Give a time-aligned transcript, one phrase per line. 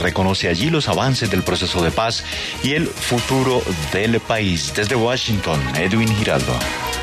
[0.00, 2.24] reconoce allí los avances del proceso de paz
[2.62, 3.62] y el futuro
[3.92, 4.72] del país.
[4.74, 6.58] Desde Washington, Edwin Giraldo.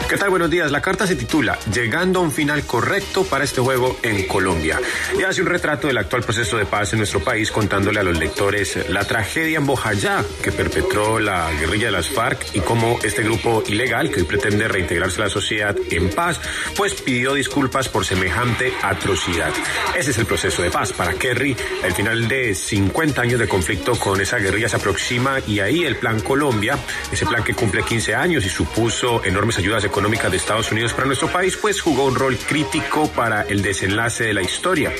[0.09, 0.29] ¿Qué tal?
[0.29, 0.71] Buenos días.
[0.71, 4.79] La carta se titula Llegando a un final correcto para este juego en Colombia.
[5.19, 8.17] Y hace un retrato del actual proceso de paz en nuestro país contándole a los
[8.17, 13.21] lectores la tragedia en Bojayá que perpetró la guerrilla de las FARC y cómo este
[13.21, 16.39] grupo ilegal que hoy pretende reintegrarse a la sociedad en paz,
[16.77, 19.51] pues pidió disculpas por semejante atrocidad.
[19.93, 21.53] Ese es el proceso de paz para Kerry.
[21.83, 25.97] El final de 50 años de conflicto con esa guerrilla se aproxima y ahí el
[25.97, 26.79] Plan Colombia,
[27.11, 30.93] ese plan que cumple 15 años y supuso enormes ayudas económicas económica de Estados Unidos
[30.93, 34.93] para nuestro país, pues jugó un rol crítico para el desenlace de la historia.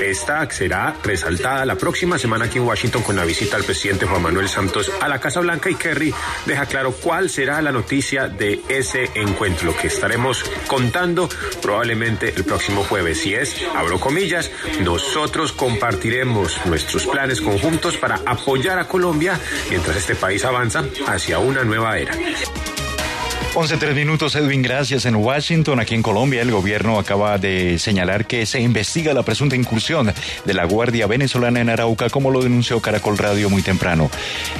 [0.00, 4.22] Esta será resaltada la próxima semana aquí en Washington con la visita del presidente Juan
[4.22, 6.14] Manuel Santos a la Casa Blanca y Kerry
[6.46, 11.28] deja claro cuál será la noticia de ese encuentro, que estaremos contando
[11.60, 13.26] probablemente el próximo jueves.
[13.26, 19.36] Y es, abro comillas, nosotros compartiremos nuestros planes conjuntos para apoyar a Colombia
[19.68, 22.14] mientras este país avanza hacia una nueva era.
[23.54, 25.04] 11 minutos, Edwin, gracias.
[25.06, 29.54] En Washington, aquí en Colombia, el gobierno acaba de señalar que se investiga la presunta
[29.54, 30.12] incursión
[30.44, 34.10] de la Guardia Venezolana en Arauca, como lo denunció Caracol Radio muy temprano.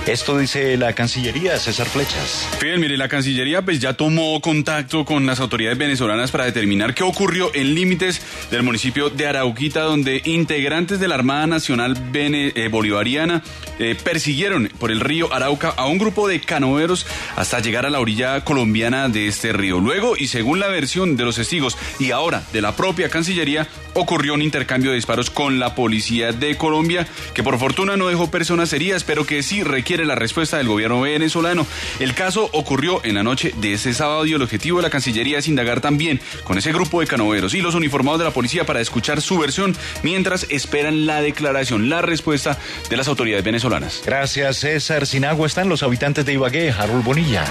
[0.07, 2.47] Esto dice la Cancillería, César Flechas.
[2.61, 7.03] Bien, mire, la Cancillería pues ya tomó contacto con las autoridades venezolanas para determinar qué
[7.03, 13.43] ocurrió en límites del municipio de Arauquita, donde integrantes de la Armada Nacional eh, Bolivariana
[13.81, 17.99] eh, persiguieron por el río Arauca a un grupo de canoeros hasta llegar a la
[17.99, 19.79] orilla colombiana de este río.
[19.79, 24.35] Luego, y según la versión de los testigos y ahora de la propia Cancillería, ocurrió
[24.35, 28.73] un intercambio de disparos con la policía de Colombia, que por fortuna no dejó personas
[28.73, 31.69] heridas, pero que sí requiere la respuesta del gobierno venezolano.
[32.01, 35.39] El caso ocurrió en la noche de ese sábado y el objetivo de la Cancillería
[35.39, 38.81] es indagar también con ese grupo de canoveros y los uniformados de la policía para
[38.81, 42.59] escuchar su versión mientras esperan la declaración, la respuesta
[42.91, 44.03] de las autoridades venezolanas.
[44.05, 45.07] Gracias, César.
[45.07, 47.45] Sin agua están los habitantes de Ibagué, Harold Bonilla.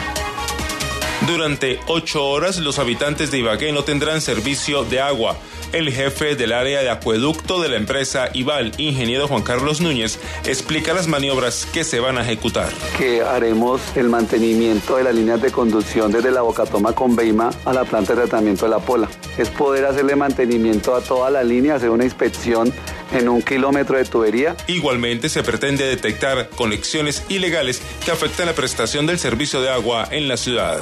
[1.28, 5.38] Durante ocho horas los habitantes de Ibagué no tendrán servicio de agua.
[5.72, 10.94] El jefe del área de acueducto de la empresa IBAL, ingeniero Juan Carlos Núñez, explica
[10.94, 12.68] las maniobras que se van a ejecutar.
[12.98, 17.74] Que haremos el mantenimiento de las líneas de conducción desde la Bocatoma con Beima a
[17.74, 19.08] la planta de tratamiento de la Pola.
[19.38, 22.72] Es poder hacerle mantenimiento a toda la línea, hacer una inspección
[23.12, 24.56] en un kilómetro de tubería.
[24.68, 30.28] Igualmente se pretende detectar conexiones ilegales que afectan la prestación del servicio de agua en
[30.28, 30.80] la ciudad.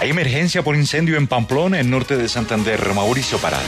[0.00, 2.94] Hay emergencia por incendio en Pamplona, en norte de Santander.
[2.94, 3.64] Mauricio Parada.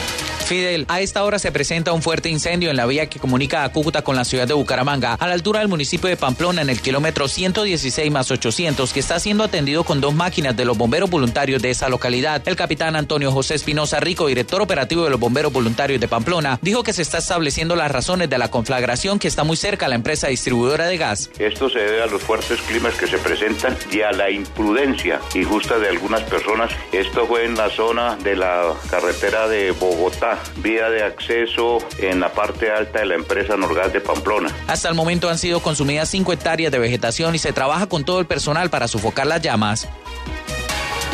[0.50, 3.71] Fidel, a esta hora se presenta un fuerte incendio en la vía que comunica a
[3.71, 6.81] Cúcuta con la ciudad de Bucaramanga, a la altura del municipio de Pamplona, en el
[6.81, 11.62] kilómetro 116 más 800, que está siendo atendido con dos máquinas de los bomberos voluntarios
[11.62, 12.43] de esa localidad.
[12.47, 16.82] El capitán Antonio José Espinosa Rico, director operativo de los bomberos voluntarios de Pamplona, dijo
[16.82, 19.94] que se está estableciendo las razones de la conflagración que está muy cerca a la
[19.94, 21.31] empresa distribuidora de gas.
[21.38, 25.78] Esto se debe a los fuertes climas que se presentan y a la imprudencia injusta
[25.78, 26.72] de algunas personas.
[26.91, 32.33] Esto fue en la zona de la carretera de Bogotá vía de acceso en la
[32.33, 34.55] parte alta de la empresa Norgas de Pamplona.
[34.67, 38.21] Hasta el momento han sido consumidas 5 hectáreas de vegetación y se trabaja con todo
[38.21, 39.89] el personal para sofocar las llamas.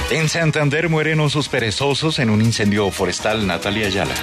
[0.08, 3.44] En Santander mueren osos perezosos en un incendio forestal.
[3.44, 4.14] Natalia Ayala.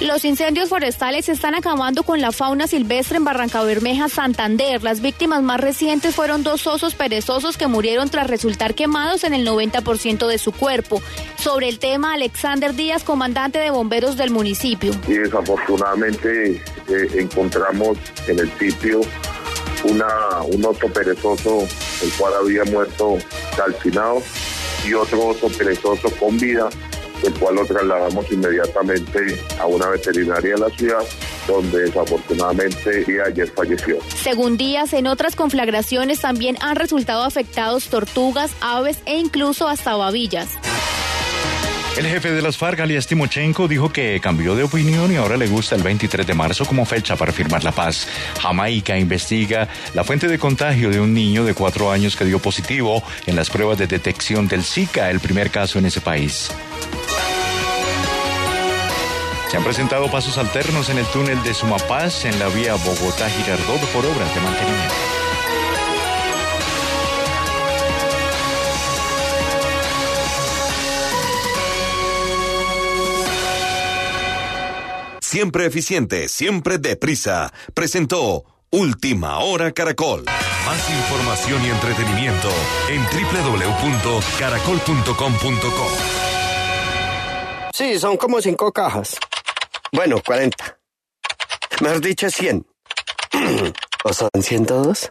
[0.00, 4.84] Los incendios forestales están acabando con la fauna silvestre en Barranca Bermeja, Santander.
[4.84, 9.44] Las víctimas más recientes fueron dos osos perezosos que murieron tras resultar quemados en el
[9.44, 11.02] 90% de su cuerpo.
[11.38, 14.92] Sobre el tema, Alexander Díaz, comandante de bomberos del municipio.
[15.08, 17.98] Y desafortunadamente eh, encontramos
[18.28, 19.00] en el sitio
[19.82, 21.66] una, un oso perezoso,
[22.00, 23.18] el cual había muerto
[23.56, 24.22] calcinado
[24.84, 26.68] y otro oso perezoso con vida,
[27.24, 31.04] el cual lo trasladamos inmediatamente a una veterinaria de la ciudad
[31.46, 33.98] donde desafortunadamente ayer falleció.
[34.14, 40.48] Según Díaz, en otras conflagraciones también han resultado afectados tortugas, aves e incluso hasta babillas.
[41.96, 45.46] El jefe de las FARC, Alias Timochenko, dijo que cambió de opinión y ahora le
[45.46, 48.08] gusta el 23 de marzo como fecha para firmar la paz.
[48.40, 53.02] Jamaica investiga la fuente de contagio de un niño de cuatro años que dio positivo
[53.26, 56.50] en las pruebas de detección del Zika, el primer caso en ese país.
[59.50, 64.06] Se han presentado pasos alternos en el túnel de Sumapaz en la vía Bogotá-Girardot por
[64.06, 65.11] obras de mantenimiento.
[75.32, 80.26] Siempre eficiente, siempre deprisa, presentó Última Hora Caracol.
[80.66, 82.50] Más información y entretenimiento
[82.90, 85.86] en www.caracol.com.co.
[87.72, 89.16] Sí, son como cinco cajas.
[89.90, 90.78] Bueno, 40.
[91.80, 92.66] Mejor dicho, 100.
[94.04, 95.08] ¿O son 102?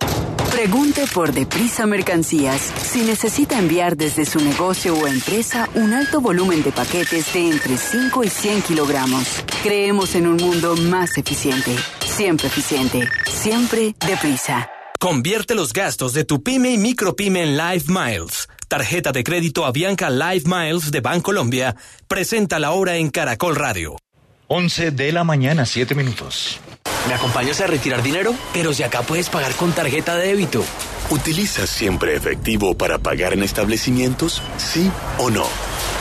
[0.52, 2.74] Pregunte por Deprisa Mercancías.
[2.84, 7.78] Si necesita enviar desde su negocio o empresa un alto volumen de paquetes de entre
[7.78, 9.44] 5 y 100 kilogramos.
[9.64, 11.74] Creemos en un mundo más eficiente.
[12.06, 13.08] Siempre eficiente.
[13.28, 14.70] Siempre deprisa.
[15.00, 18.50] Convierte los gastos de tu pyme y micropyme en Live Miles.
[18.68, 21.76] Tarjeta de crédito Avianca Live Miles de Bancolombia
[22.08, 23.96] presenta la hora en Caracol Radio.
[24.48, 26.60] 11 de la mañana, 7 minutos.
[27.08, 28.34] ¿Me acompañas a retirar dinero?
[28.54, 30.64] Pero si acá puedes pagar con tarjeta de débito.
[31.10, 34.42] ¿Utilizas siempre efectivo para pagar en establecimientos?
[34.58, 35.46] ¿Sí o no?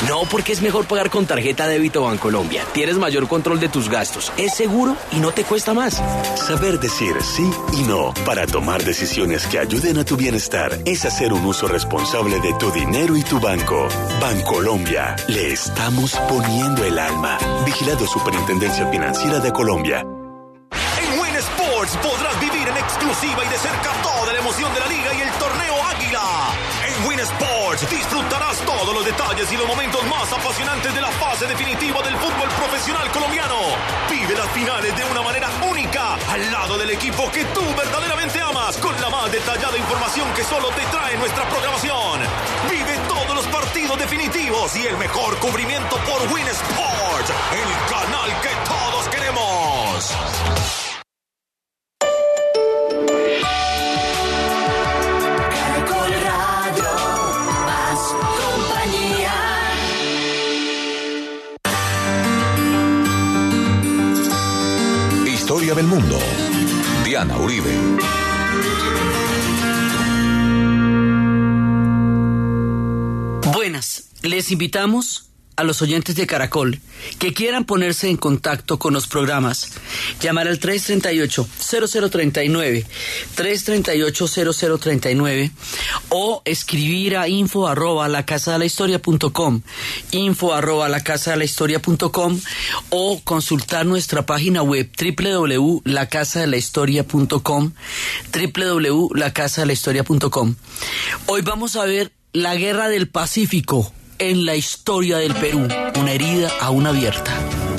[0.08, 2.64] No, porque es mejor pagar con tarjeta de débito Bancolombia.
[2.72, 6.00] Tienes mayor control de tus gastos, es seguro y no te cuesta más.
[6.36, 11.32] Saber decir sí y no para tomar decisiones que ayuden a tu bienestar es hacer
[11.32, 13.88] un uso responsable de tu dinero y tu banco.
[14.20, 17.36] Bancolombia, le estamos poniendo el alma.
[17.66, 20.04] Vigilado Superintendencia Financiera de Colombia.
[21.96, 25.30] Podrás vivir en exclusiva y de cerca toda la emoción de la liga y el
[25.32, 26.22] torneo Águila.
[26.86, 31.46] En Win Sports disfrutarás todos los detalles y los momentos más apasionantes de la fase
[31.46, 33.56] definitiva del fútbol profesional colombiano.
[34.08, 38.76] Vive las finales de una manera única al lado del equipo que tú verdaderamente amas
[38.76, 42.20] con la más detallada información que solo te trae nuestra programación.
[42.70, 48.54] Vive todos los partidos definitivos y el mejor cubrimiento por Win Sports, el canal que
[48.64, 50.89] todos queremos.
[65.74, 66.18] Del mundo.
[67.04, 67.70] Diana Uribe.
[73.52, 76.80] Buenas, les invitamos a los oyentes de Caracol
[77.18, 79.70] que quieran ponerse en contacto con los programas,
[80.20, 82.84] llamar al 338-0039,
[83.36, 85.52] 338-0039
[86.10, 89.62] o escribir a info arroba la casa de la historia punto com,
[90.12, 92.38] info arroba la casa de la historia punto com
[92.90, 97.72] o consultar nuestra página web www.lacasadelahistoria.com,
[98.32, 100.54] www.lacasadelahistoria.com.
[101.26, 105.66] Hoy vamos a ver la guerra del Pacífico en la historia del Perú,
[105.98, 107.69] una herida aún abierta.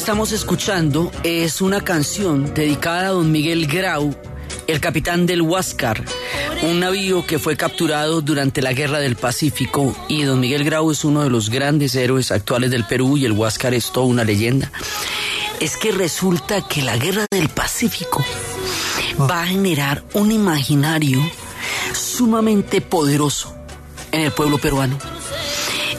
[0.00, 4.16] Estamos escuchando es una canción dedicada a don Miguel Grau,
[4.66, 6.02] el capitán del Huáscar,
[6.62, 11.04] un navío que fue capturado durante la Guerra del Pacífico y don Miguel Grau es
[11.04, 14.72] uno de los grandes héroes actuales del Perú y el Huáscar es toda una leyenda.
[15.60, 18.24] es que resulta que la guerra del Pacífico
[19.30, 21.20] va a generar un imaginario
[21.92, 23.54] sumamente poderoso
[24.12, 24.96] en el pueblo peruano.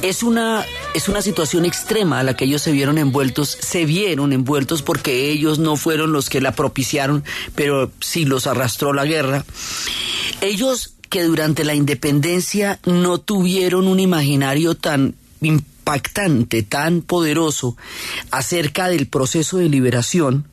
[0.01, 4.33] Es una, es una situación extrema a la que ellos se vieron envueltos, se vieron
[4.33, 7.24] envueltos porque ellos no fueron los que la propiciaron,
[7.55, 9.45] pero sí los arrastró la guerra.
[10.41, 17.75] Ellos que durante la independencia no tuvieron un imaginario tan impactante, tan poderoso
[18.31, 20.48] acerca del proceso de liberación,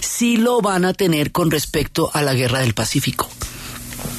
[0.00, 3.28] sí lo van a tener con respecto a la guerra del Pacífico.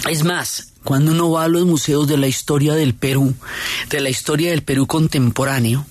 [0.09, 3.34] Es más, cuando uno va a los museos de la historia del Perú,
[3.89, 5.86] de la historia del Perú contemporáneo,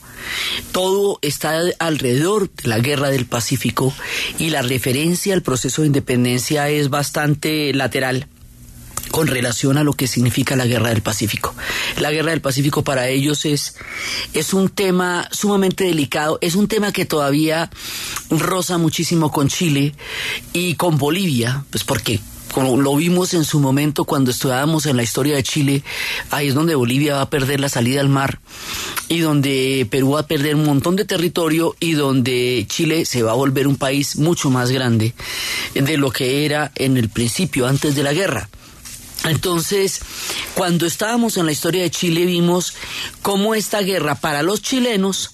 [0.71, 3.93] todo está alrededor de la guerra del Pacífico
[4.39, 8.29] y la referencia al proceso de independencia es bastante lateral
[9.11, 11.55] con relación a lo que significa la guerra del Pacífico.
[11.99, 13.77] La guerra del Pacífico para ellos es,
[14.33, 17.69] es un tema sumamente delicado, es un tema que todavía
[18.31, 19.95] roza muchísimo con Chile
[20.53, 22.21] y con Bolivia, pues porque
[22.55, 25.83] como lo vimos en su momento cuando estudiábamos en la historia de Chile,
[26.31, 28.39] ahí es donde Bolivia va a perder la salida al mar
[29.09, 33.33] y donde Perú va a perder un montón de territorio y donde Chile se va
[33.33, 35.15] a volver un país mucho más grande
[35.75, 38.49] de lo que era en el principio, antes de la guerra.
[39.25, 40.01] Entonces,
[40.55, 42.75] cuando estábamos en la historia de Chile vimos
[43.23, 45.33] cómo esta guerra para los chilenos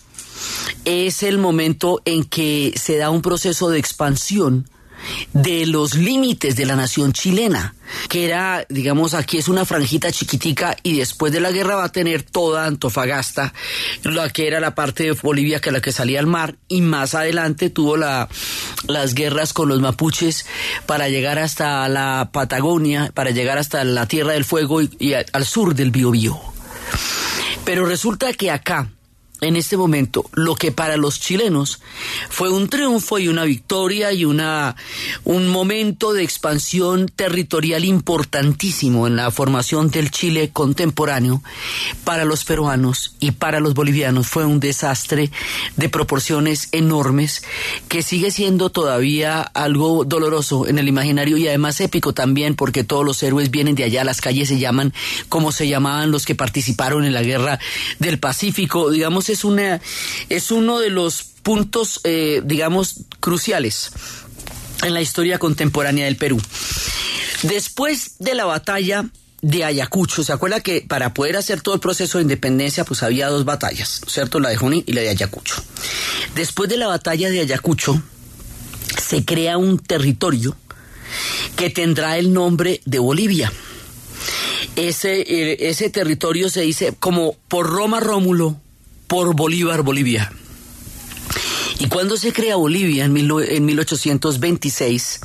[0.87, 4.71] es el momento en que se da un proceso de expansión
[5.33, 7.75] de los límites de la nación chilena,
[8.09, 11.92] que era, digamos, aquí es una franjita chiquitica y después de la guerra va a
[11.92, 13.52] tener toda Antofagasta,
[14.04, 17.14] la que era la parte de Bolivia que la que salía al mar y más
[17.14, 18.28] adelante tuvo la,
[18.87, 20.47] las guerras con los mapuches
[20.87, 25.47] para llegar hasta la Patagonia, para llegar hasta la Tierra del Fuego y, y al
[25.47, 26.40] sur del Biobío.
[27.64, 28.90] Pero resulta que acá,
[29.40, 31.80] en este momento lo que para los chilenos
[32.28, 34.76] fue un triunfo y una victoria y una
[35.25, 41.42] un momento de expansión territorial importantísimo en la formación del Chile contemporáneo
[42.04, 44.28] para los peruanos y para los bolivianos.
[44.28, 45.30] Fue un desastre
[45.76, 47.42] de proporciones enormes
[47.88, 53.04] que sigue siendo todavía algo doloroso en el imaginario y además épico también porque todos
[53.04, 54.92] los héroes vienen de allá las calles se llaman
[55.28, 57.59] como se llamaban los que participaron en la guerra
[57.99, 58.90] del Pacífico.
[58.90, 59.80] Digamos es una
[60.28, 63.90] es uno de los puntos eh, digamos cruciales
[64.82, 66.40] en la historia contemporánea del Perú.
[67.42, 69.06] Después de la batalla
[69.42, 73.28] de Ayacucho, ¿se acuerda que para poder hacer todo el proceso de independencia pues había
[73.28, 74.40] dos batallas, ¿cierto?
[74.40, 75.62] La de Junín y la de Ayacucho.
[76.34, 78.02] Después de la batalla de Ayacucho
[79.02, 80.56] se crea un territorio
[81.56, 83.52] que tendrá el nombre de Bolivia.
[84.76, 88.60] Ese, eh, ese territorio se dice como por Roma Rómulo,
[89.11, 90.33] por Bolívar Bolivia.
[91.81, 95.21] Y cuando se crea Bolivia en, mil, en 1826,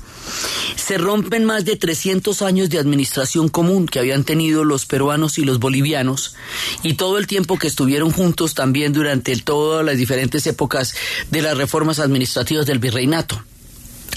[0.76, 5.46] se rompen más de 300 años de administración común que habían tenido los peruanos y
[5.46, 6.34] los bolivianos
[6.82, 10.96] y todo el tiempo que estuvieron juntos también durante todas las diferentes épocas
[11.30, 13.40] de las reformas administrativas del virreinato.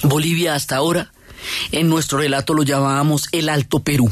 [0.03, 1.13] Bolivia hasta ahora,
[1.73, 4.11] en nuestro relato lo llamábamos el Alto Perú.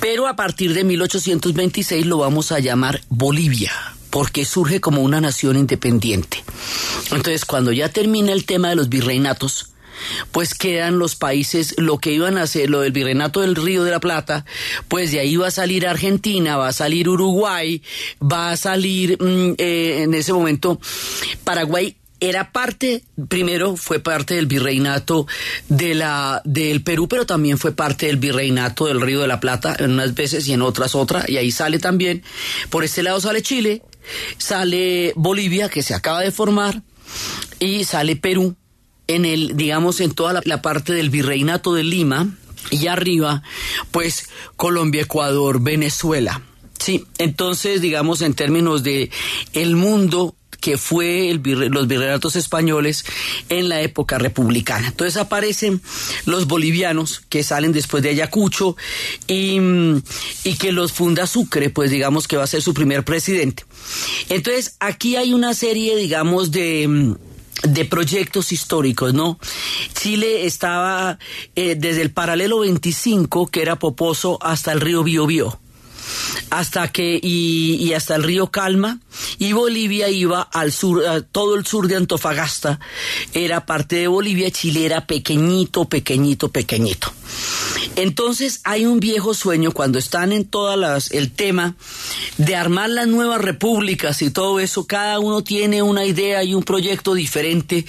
[0.00, 3.72] Pero a partir de 1826 lo vamos a llamar Bolivia,
[4.10, 6.42] porque surge como una nación independiente.
[7.10, 9.70] Entonces, cuando ya termina el tema de los virreinatos,
[10.30, 13.90] pues quedan los países, lo que iban a hacer, lo del virreinato del Río de
[13.90, 14.44] la Plata,
[14.88, 17.82] pues de ahí va a salir Argentina, va a salir Uruguay,
[18.20, 20.80] va a salir mm, eh, en ese momento
[21.44, 25.26] Paraguay era parte, primero fue parte del virreinato
[25.68, 29.76] de la, del Perú, pero también fue parte del virreinato del Río de la Plata,
[29.78, 32.24] en unas veces y en otras otra, y ahí sale también,
[32.70, 33.82] por este lado sale Chile,
[34.36, 36.82] sale Bolivia, que se acaba de formar,
[37.58, 38.56] y sale Perú,
[39.06, 42.36] en el, digamos, en toda la, parte del virreinato de Lima,
[42.70, 43.42] y arriba,
[43.90, 46.42] pues Colombia, Ecuador, Venezuela.
[46.78, 49.10] Sí, entonces, digamos, en términos de
[49.52, 53.04] el mundo que fue el los virreinatos españoles
[53.48, 54.88] en la época republicana.
[54.88, 55.80] Entonces aparecen
[56.26, 58.76] los bolivianos que salen después de Ayacucho
[59.26, 59.58] y,
[60.44, 63.64] y que los funda Sucre, pues digamos que va a ser su primer presidente.
[64.28, 67.16] Entonces aquí hay una serie, digamos, de
[67.62, 69.38] de proyectos históricos, ¿no?
[69.94, 71.18] Chile estaba
[71.56, 75.58] eh, desde el paralelo 25, que era Poposo, hasta el río Biobío.
[76.50, 79.00] Hasta que y, hasta el río Calma
[79.38, 82.80] y Bolivia iba al sur, todo el sur de Antofagasta
[83.32, 87.12] era parte de Bolivia, Chile era pequeñito, pequeñito, pequeñito.
[87.96, 91.74] Entonces hay un viejo sueño cuando están en todas las el tema
[92.36, 96.62] de armar las nuevas repúblicas y todo eso, cada uno tiene una idea y un
[96.62, 97.84] proyecto diferente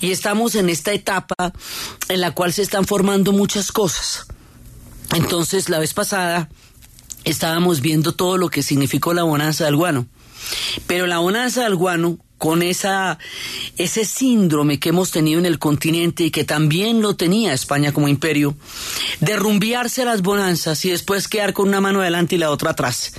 [0.00, 1.52] y estamos en esta etapa
[2.08, 4.26] en la cual se están formando muchas cosas.
[5.14, 6.48] Entonces la vez pasada
[7.24, 10.06] estábamos viendo todo lo que significó la bonanza del guano.
[10.86, 13.20] Pero la bonanza del guano, con esa,
[13.76, 18.08] ese síndrome que hemos tenido en el continente y que también lo tenía España como
[18.08, 18.56] imperio,
[19.20, 23.12] de rumbiarse las bonanzas y después quedar con una mano adelante y la otra atrás.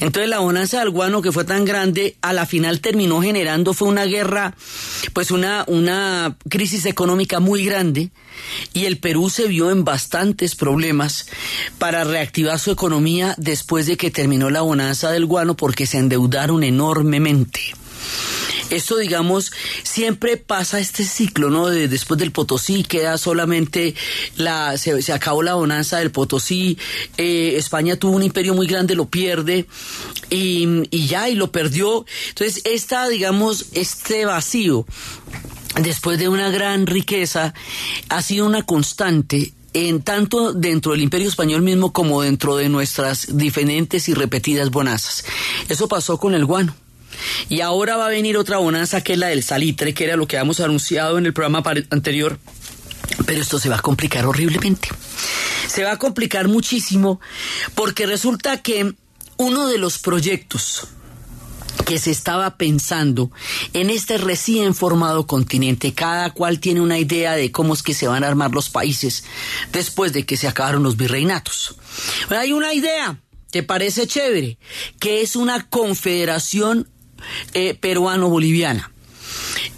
[0.00, 3.86] Entonces la bonanza del guano, que fue tan grande, a la final terminó generando, fue
[3.86, 4.56] una guerra,
[5.12, 8.10] pues una, una crisis económica muy grande
[8.72, 11.28] y el Perú se vio en bastantes problemas
[11.78, 16.64] para reactivar su economía después de que terminó la bonanza del guano porque se endeudaron
[16.64, 17.60] enormemente.
[18.74, 19.52] Esto, digamos,
[19.82, 21.68] siempre pasa este ciclo, ¿no?
[21.68, 23.94] De- después del Potosí queda solamente
[24.36, 26.78] la, se, acabó la bonanza del Potosí,
[27.16, 29.66] eh, España tuvo un imperio muy grande, lo pierde
[30.30, 32.04] y, y ya, y lo perdió.
[32.30, 34.86] Entonces, esta, digamos, este vacío
[35.80, 37.52] después de una gran riqueza,
[38.08, 43.36] ha sido una constante en tanto dentro del imperio español mismo como dentro de nuestras
[43.36, 45.24] diferentes y repetidas bonanzas.
[45.68, 46.76] Eso pasó con el guano.
[47.48, 50.26] Y ahora va a venir otra bonanza que es la del salitre, que era lo
[50.26, 52.38] que habíamos anunciado en el programa anterior.
[53.26, 54.88] Pero esto se va a complicar horriblemente.
[55.68, 57.20] Se va a complicar muchísimo
[57.74, 58.94] porque resulta que
[59.36, 60.88] uno de los proyectos
[61.84, 63.30] que se estaba pensando
[63.72, 65.92] en este recién formado continente.
[65.92, 69.24] Cada cual tiene una idea de cómo es que se van a armar los países
[69.72, 71.76] después de que se acabaron los virreinatos.
[72.30, 73.20] Hay una idea
[73.52, 74.58] que parece chévere,
[74.98, 76.88] que es una confederación
[77.52, 78.90] eh, peruano-boliviana.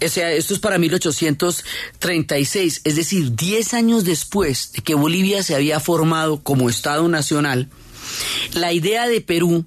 [0.03, 5.55] O sea, esto es para 1836, es decir, 10 años después de que Bolivia se
[5.55, 7.69] había formado como Estado Nacional,
[8.53, 9.65] la idea de Perú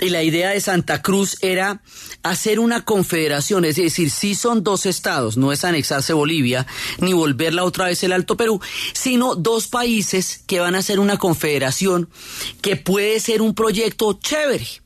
[0.00, 1.82] y la idea de Santa Cruz era
[2.22, 6.66] hacer una confederación, es decir, sí son dos estados, no es anexarse Bolivia
[6.98, 8.60] ni volverla otra vez el Alto Perú,
[8.92, 12.08] sino dos países que van a hacer una confederación
[12.62, 14.83] que puede ser un proyecto chévere.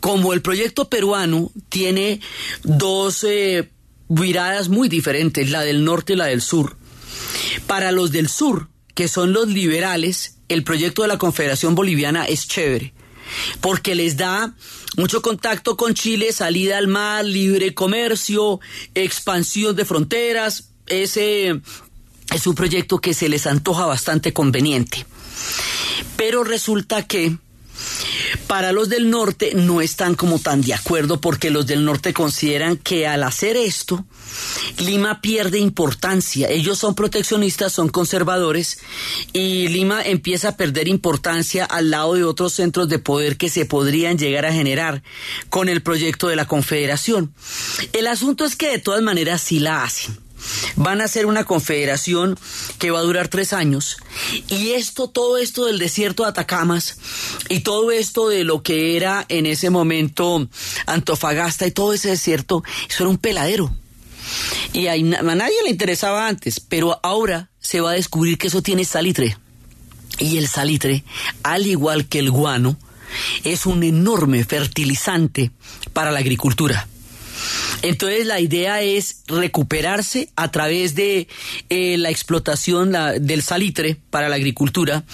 [0.00, 2.20] Como el proyecto peruano tiene
[2.62, 3.70] dos eh,
[4.08, 6.76] viradas muy diferentes, la del norte y la del sur.
[7.66, 12.46] Para los del sur, que son los liberales, el proyecto de la Confederación Boliviana es
[12.46, 12.92] chévere,
[13.60, 14.54] porque les da
[14.96, 18.60] mucho contacto con Chile, salida al mar, libre comercio,
[18.94, 21.60] expansión de fronteras, ese
[22.32, 25.06] es un proyecto que se les antoja bastante conveniente.
[26.16, 27.36] Pero resulta que
[28.46, 32.76] para los del norte no están como tan de acuerdo porque los del norte consideran
[32.76, 34.04] que al hacer esto,
[34.78, 36.48] Lima pierde importancia.
[36.48, 38.78] Ellos son proteccionistas, son conservadores
[39.32, 43.66] y Lima empieza a perder importancia al lado de otros centros de poder que se
[43.66, 45.02] podrían llegar a generar
[45.48, 47.34] con el proyecto de la confederación.
[47.92, 50.23] El asunto es que de todas maneras sí la hacen.
[50.76, 52.38] Van a hacer una confederación
[52.78, 53.96] que va a durar tres años.
[54.48, 56.98] Y esto, todo esto del desierto de Atacamas
[57.48, 60.48] y todo esto de lo que era en ese momento
[60.86, 63.74] Antofagasta y todo ese desierto, eso era un peladero.
[64.72, 68.84] Y a nadie le interesaba antes, pero ahora se va a descubrir que eso tiene
[68.84, 69.36] salitre.
[70.18, 71.04] Y el salitre,
[71.42, 72.76] al igual que el guano,
[73.44, 75.50] es un enorme fertilizante
[75.92, 76.88] para la agricultura.
[77.82, 81.28] Entonces la idea es recuperarse a través de
[81.68, 85.04] eh, la explotación del salitre para la agricultura,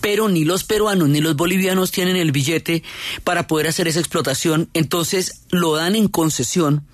[0.00, 2.82] pero ni los peruanos ni los bolivianos tienen el billete
[3.24, 6.84] para poder hacer esa explotación, entonces lo dan en concesión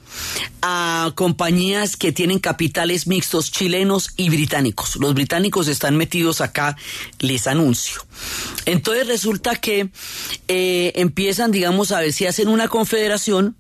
[0.62, 4.96] a compañías que tienen capitales mixtos chilenos y británicos.
[4.96, 6.76] Los británicos están metidos acá,
[7.18, 8.06] les anuncio.
[8.64, 9.90] Entonces resulta que
[10.48, 13.56] eh, empiezan, digamos, a ver si hacen una confederación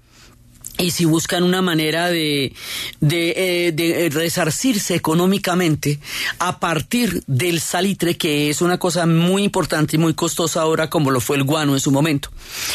[0.78, 2.52] y si buscan una manera de,
[3.00, 3.34] de,
[3.68, 5.98] eh, de resarcirse económicamente
[6.38, 11.10] a partir del salitre, que es una cosa muy importante y muy costosa ahora, como
[11.10, 12.30] lo fue el guano en su momento.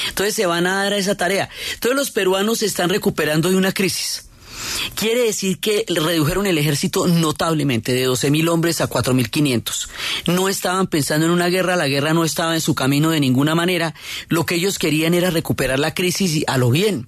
[0.09, 1.49] Entonces se van a dar a esa tarea.
[1.73, 4.25] Entonces los peruanos se están recuperando de una crisis.
[4.95, 9.89] Quiere decir que redujeron el ejército notablemente, de 12.000 hombres a 4.500.
[10.27, 13.55] No estaban pensando en una guerra, la guerra no estaba en su camino de ninguna
[13.55, 13.93] manera.
[14.27, 17.07] Lo que ellos querían era recuperar la crisis a lo bien.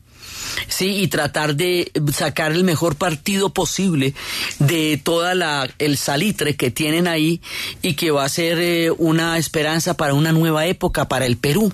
[0.68, 4.14] Sí, y tratar de sacar el mejor partido posible
[4.60, 7.42] de toda la el salitre que tienen ahí
[7.82, 11.74] y que va a ser eh, una esperanza para una nueva época para el Perú.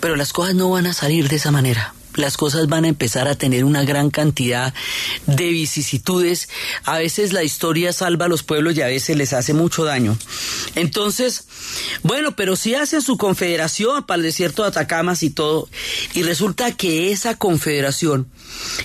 [0.00, 3.28] Pero las cosas no van a salir de esa manera las cosas van a empezar
[3.28, 4.74] a tener una gran cantidad
[5.26, 6.48] de vicisitudes.
[6.84, 10.16] A veces la historia salva a los pueblos y a veces les hace mucho daño.
[10.74, 11.46] Entonces,
[12.02, 15.68] bueno, pero si hacen su confederación para el desierto de Atacamas y todo,
[16.14, 18.28] y resulta que esa confederación,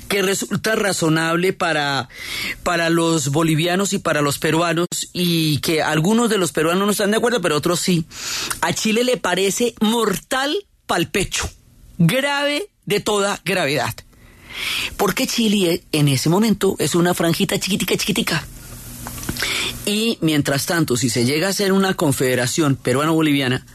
[0.07, 2.09] que resulta razonable para,
[2.63, 7.11] para los bolivianos y para los peruanos, y que algunos de los peruanos no están
[7.11, 8.05] de acuerdo, pero otros sí,
[8.61, 11.49] a Chile le parece mortal pal pecho,
[11.97, 13.93] grave de toda gravedad.
[14.97, 18.47] Porque Chile en ese momento es una franjita chiquitica, chiquitica.
[19.85, 23.65] Y mientras tanto, si se llega a ser una confederación peruano-boliviana,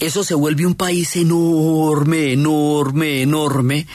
[0.00, 3.86] eso se vuelve un país enorme, enorme, enorme,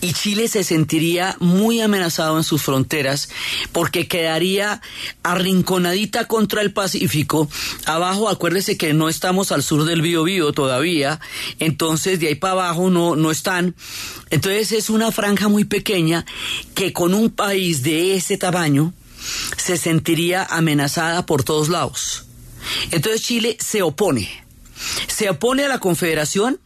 [0.00, 3.28] y Chile se sentiría muy amenazado en sus fronteras
[3.72, 4.80] porque quedaría
[5.24, 7.48] arrinconadita contra el Pacífico.
[7.86, 11.20] Abajo, acuérdese que no estamos al sur del Biobío todavía,
[11.58, 13.74] entonces de ahí para abajo no, no están.
[14.30, 16.24] Entonces es una franja muy pequeña
[16.74, 18.94] que con un país de ese tamaño
[19.56, 22.24] se sentiría amenazada por todos lados.
[22.90, 24.28] Entonces Chile se opone
[25.06, 26.60] se opone a la confederación,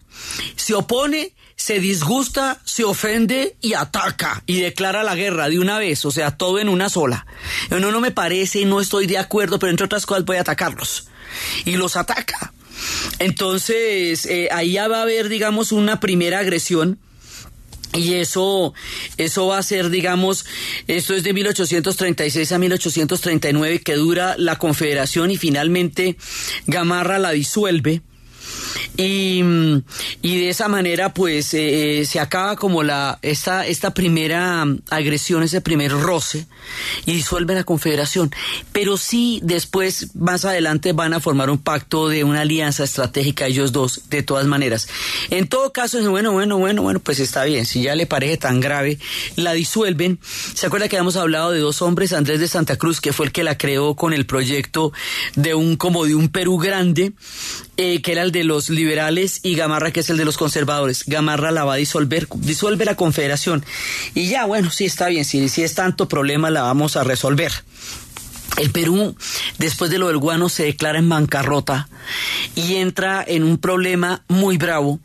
[0.56, 6.04] se opone, se disgusta, se ofende y ataca y declara la guerra de una vez,
[6.04, 7.26] o sea, todo en una sola.
[7.70, 11.08] No, no me parece, no estoy de acuerdo, pero entre otras cosas voy a atacarlos.
[11.64, 12.52] Y los ataca.
[13.18, 16.98] Entonces, eh, ahí ya va a haber, digamos, una primera agresión.
[17.94, 18.74] Y eso,
[19.16, 20.44] eso va a ser, digamos,
[20.88, 26.16] esto es de 1836 a 1839 que dura la Confederación y finalmente
[26.66, 28.02] Gamarra la disuelve.
[28.96, 29.42] Y,
[30.22, 35.60] y, de esa manera pues eh, se acaba como la esta, esta primera agresión, ese
[35.60, 36.46] primer roce
[37.06, 38.30] y disuelve la confederación.
[38.72, 43.72] Pero sí después, más adelante, van a formar un pacto de una alianza estratégica ellos
[43.72, 44.88] dos, de todas maneras.
[45.30, 48.60] En todo caso, bueno, bueno, bueno, bueno, pues está bien, si ya le parece tan
[48.60, 48.98] grave,
[49.37, 50.18] la disuelven.
[50.54, 53.32] ¿Se acuerda que habíamos hablado de dos hombres, Andrés de Santa Cruz, que fue el
[53.32, 54.92] que la creó con el proyecto
[55.34, 57.12] de un como de un Perú grande?
[57.76, 61.05] Eh, que era el de los liberales, y Gamarra, que es el de los conservadores.
[61.07, 63.64] Gamarra la va a disolver, disuelve la confederación.
[64.14, 67.53] Y ya, bueno, sí está bien, si, es tanto problema, la vamos a resolver.
[68.59, 69.16] El Perú,
[69.59, 71.88] después de lo del guano, se declara en bancarrota
[72.55, 75.00] y entra en un problema muy bravo.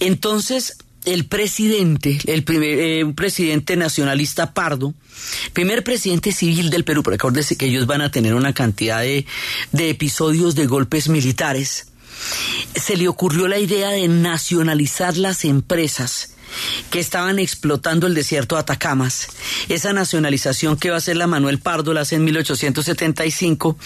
[0.00, 4.94] Entonces, el presidente, el primer, eh, un presidente nacionalista pardo,
[5.52, 9.26] primer presidente civil del Perú, pero acuérdese que ellos van a tener una cantidad de,
[9.72, 11.87] de episodios de golpes militares
[12.74, 16.34] se le ocurrió la idea de nacionalizar las empresas
[16.90, 19.28] que estaban explotando el desierto de Atacamas.
[19.68, 23.76] Esa nacionalización que va a hacer la Manuel Pardo la hace en 1875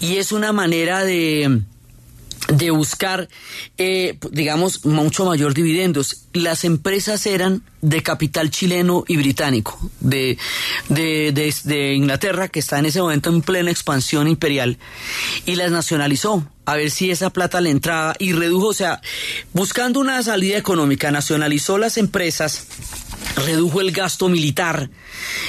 [0.00, 1.62] y es una manera de
[2.48, 3.28] de buscar,
[3.78, 6.26] eh, digamos, mucho mayor dividendos.
[6.32, 10.38] Las empresas eran de capital chileno y británico, de,
[10.88, 14.78] de, de, Inglaterra, que está en ese momento en plena expansión imperial,
[15.44, 19.00] y las nacionalizó, a ver si esa plata le entraba y redujo, o sea,
[19.52, 22.66] buscando una salida económica, nacionalizó las empresas
[23.44, 24.90] redujo el gasto militar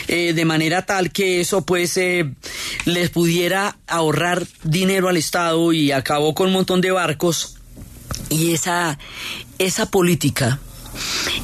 [0.08, 2.34] eh, de manera tal que eso pues eh,
[2.86, 7.56] les pudiera ahorrar dinero al Estado y acabó con un montón de barcos.
[8.30, 8.97] Y esa
[9.58, 10.60] esa política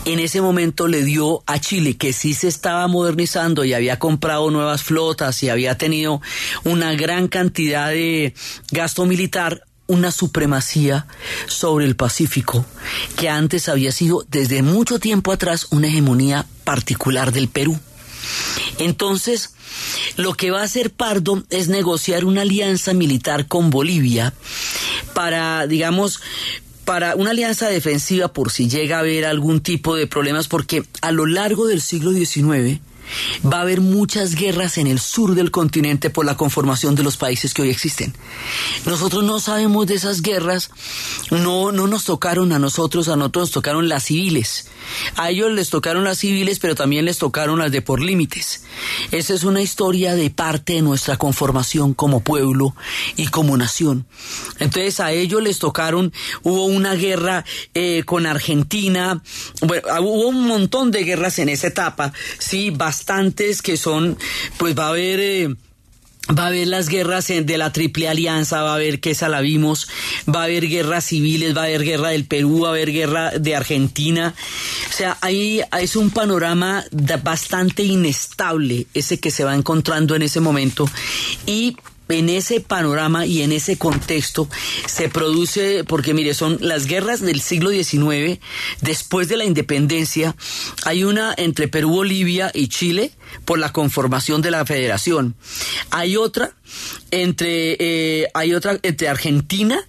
[0.05, 4.49] en ese momento le dio a Chile, que sí se estaba modernizando y había comprado
[4.51, 6.21] nuevas flotas y había tenido
[6.63, 8.33] una gran cantidad de
[8.71, 11.07] gasto militar, una supremacía
[11.47, 12.65] sobre el Pacífico
[13.17, 17.79] que antes había sido desde mucho tiempo atrás una hegemonía particular del Perú.
[18.77, 19.53] Entonces,
[20.15, 24.33] lo que va a hacer Pardo es negociar una alianza militar con Bolivia
[25.13, 26.21] para, digamos,
[26.85, 31.11] para una alianza defensiva por si llega a haber algún tipo de problemas, porque a
[31.11, 32.79] lo largo del siglo XIX,
[33.45, 37.17] va a haber muchas guerras en el sur del continente por la conformación de los
[37.17, 38.13] países que hoy existen.
[38.85, 40.71] Nosotros no sabemos de esas guerras,
[41.31, 44.67] no, no nos tocaron a nosotros, a nosotros nos tocaron las civiles.
[45.15, 48.62] A ellos les tocaron las civiles, pero también les tocaron las de por límites.
[49.12, 52.75] Esa es una historia de parte de nuestra conformación como pueblo
[53.15, 54.05] y como nación.
[54.59, 59.21] Entonces a ellos les tocaron, hubo una guerra eh, con Argentina,
[59.62, 64.17] bueno, hubo un montón de guerras en esa etapa, sí, bastantes que son,
[64.57, 65.19] pues va a haber...
[65.19, 65.55] Eh,
[66.29, 69.41] Va a haber las guerras de la Triple Alianza, va a haber que esa la
[69.41, 69.89] vimos,
[70.33, 73.31] va a haber guerras civiles, va a haber guerra del Perú, va a haber guerra
[73.31, 74.33] de Argentina.
[74.89, 76.86] O sea, ahí es un panorama
[77.23, 80.89] bastante inestable ese que se va encontrando en ese momento
[81.45, 81.75] y
[82.13, 84.49] en ese panorama y en ese contexto
[84.86, 88.39] se produce, porque mire, son las guerras del siglo XIX,
[88.82, 90.36] después de la independencia,
[90.86, 93.12] hay una entre Perú, Bolivia y Chile
[93.45, 95.36] por la conformación de la federación.
[95.89, 96.56] Hay otra
[97.12, 99.80] entre, eh, hay otra entre Argentina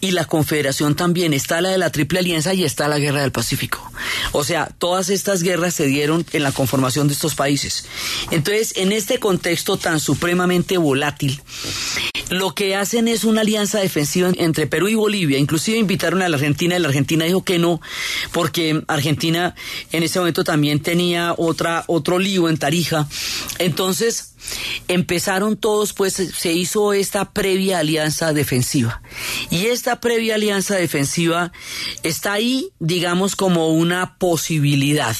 [0.00, 1.32] y la Confederación también.
[1.32, 3.90] Está la de la Triple Alianza y está la Guerra del Pacífico.
[4.32, 7.86] O sea, todas estas guerras se dieron en la conformación de estos países.
[8.30, 11.40] Entonces, en este contexto tan supremamente volátil,
[12.30, 15.38] lo que hacen es una alianza defensiva entre Perú y Bolivia.
[15.38, 17.80] Inclusive invitaron a la Argentina y la Argentina dijo que no,
[18.32, 19.54] porque Argentina
[19.92, 23.08] en ese momento también tenía otra, otro lío en Tarija.
[23.58, 24.27] Entonces,
[24.88, 29.02] empezaron todos, pues se hizo esta previa alianza defensiva.
[29.50, 31.52] Y esta previa alianza defensiva
[32.02, 35.16] está ahí, digamos, como una posibilidad.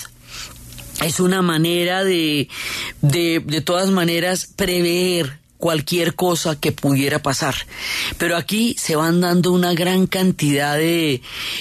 [1.04, 2.48] Es una manera de,
[3.02, 7.54] de, de todas maneras, prever cualquier cosa que pudiera pasar.
[8.16, 11.20] Pero aquí se van dando una gran cantidad de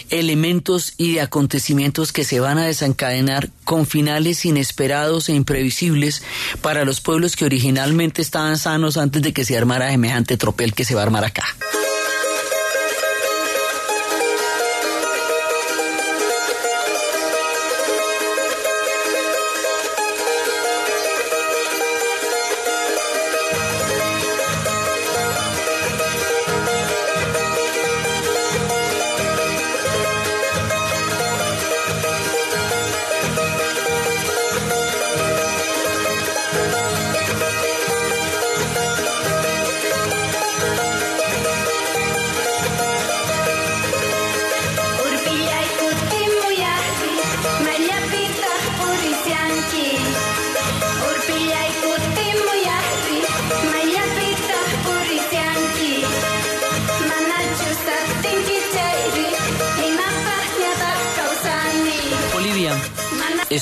[0.10, 6.24] elementos y de acontecimientos que se van a desencadenar con finales inesperados e imprevisibles
[6.62, 10.86] para los pueblos que originalmente estaban sanos antes de que se armara semejante tropel que
[10.86, 11.44] se va a armar acá.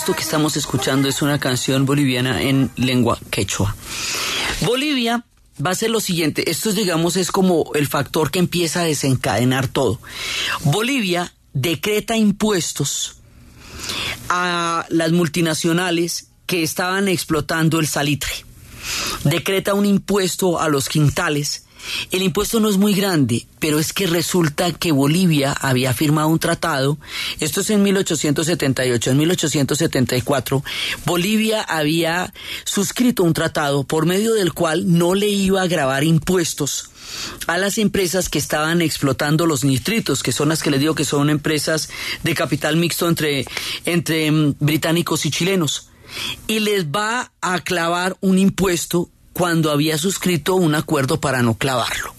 [0.06, 3.76] Esto que estamos escuchando es una canción boliviana en lengua quechua.
[4.62, 5.26] Bolivia
[5.66, 8.84] va a ser lo siguiente, esto es, digamos es como el factor que empieza a
[8.84, 10.00] desencadenar todo.
[10.64, 13.16] Bolivia decreta impuestos
[14.30, 18.46] a las multinacionales que estaban explotando el salitre.
[19.24, 21.65] Decreta un impuesto a los quintales.
[22.12, 26.40] El impuesto no es muy grande, pero es que resulta que Bolivia había firmado un
[26.40, 26.98] tratado,
[27.40, 30.64] esto es en 1878, en 1874,
[31.06, 36.90] Bolivia había suscrito un tratado por medio del cual no le iba a grabar impuestos
[37.48, 41.06] a las empresas que estaban explotando los nitritos, que son las que les digo que
[41.06, 41.90] son empresas
[42.24, 43.46] de capital mixto entre,
[43.86, 45.90] entre mm, británicos y chilenos.
[46.48, 52.16] Y les va a clavar un impuesto cuando había suscrito un acuerdo para no clavarlo.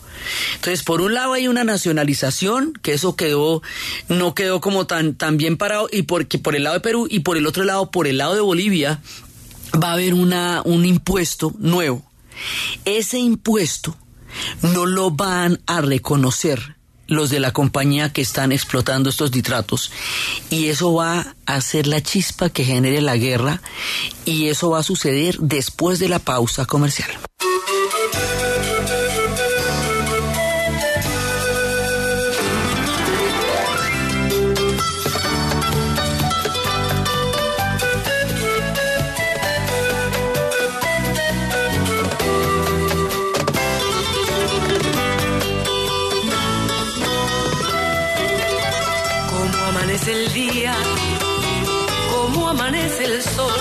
[0.56, 3.62] Entonces, por un lado hay una nacionalización, que eso quedó,
[4.08, 7.20] no quedó como tan, tan bien parado, y porque por el lado de Perú, y
[7.20, 9.00] por el otro lado, por el lado de Bolivia,
[9.82, 12.04] va a haber una, un impuesto nuevo.
[12.84, 13.96] Ese impuesto
[14.60, 16.75] no lo van a reconocer
[17.06, 19.92] los de la compañía que están explotando estos nitratos
[20.50, 23.62] y eso va a ser la chispa que genere la guerra
[24.24, 27.10] y eso va a suceder después de la pausa comercial.
[52.66, 53.60] Amanece el sol.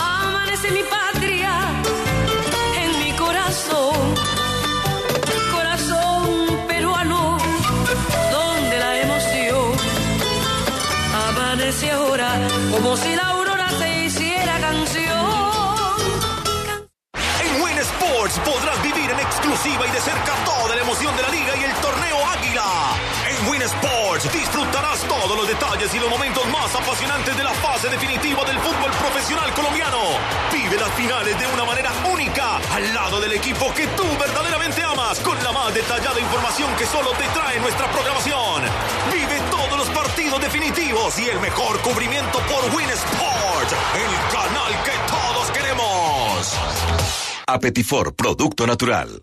[0.00, 1.52] Amanece mi patria
[2.82, 4.14] en mi corazón.
[5.52, 6.22] Corazón
[6.68, 7.38] peruano,
[8.32, 9.72] donde la emoción
[11.28, 12.30] amanece ahora
[12.72, 15.26] como si la aurora se hiciera canción.
[17.44, 21.28] En Win Sports podrás vivir en exclusiva y de cerca toda la emoción de la
[21.28, 21.45] liga
[24.32, 28.90] disfrutarás todos los detalles y los momentos más apasionantes de la fase definitiva del fútbol
[28.92, 29.98] profesional colombiano.
[30.52, 35.20] Vive las finales de una manera única al lado del equipo que tú verdaderamente amas
[35.20, 38.62] con la más detallada información que solo te trae nuestra programación.
[39.12, 44.92] Vive todos los partidos definitivos y el mejor cubrimiento por Win Sports, el canal que
[45.06, 46.52] todos queremos.
[47.46, 49.22] Apetifor, producto natural.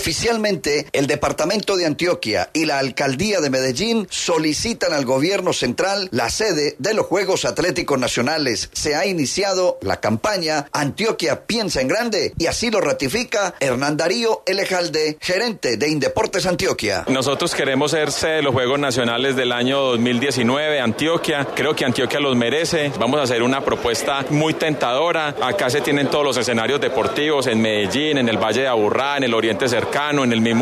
[0.00, 6.30] Oficialmente, el Departamento de Antioquia y la Alcaldía de Medellín solicitan al gobierno central la
[6.30, 8.70] sede de los Juegos Atléticos Nacionales.
[8.72, 14.42] Se ha iniciado la campaña Antioquia piensa en grande y así lo ratifica Hernán Darío
[14.46, 17.04] Elejalde, gerente de Indeportes Antioquia.
[17.08, 21.46] Nosotros queremos ser sede de los Juegos Nacionales del año 2019, Antioquia.
[21.54, 22.90] Creo que Antioquia los merece.
[22.98, 25.36] Vamos a hacer una propuesta muy tentadora.
[25.42, 29.24] Acá se tienen todos los escenarios deportivos en Medellín, en el Valle de Aburrá, en
[29.24, 30.60] el Oriente cercano, en el mismo.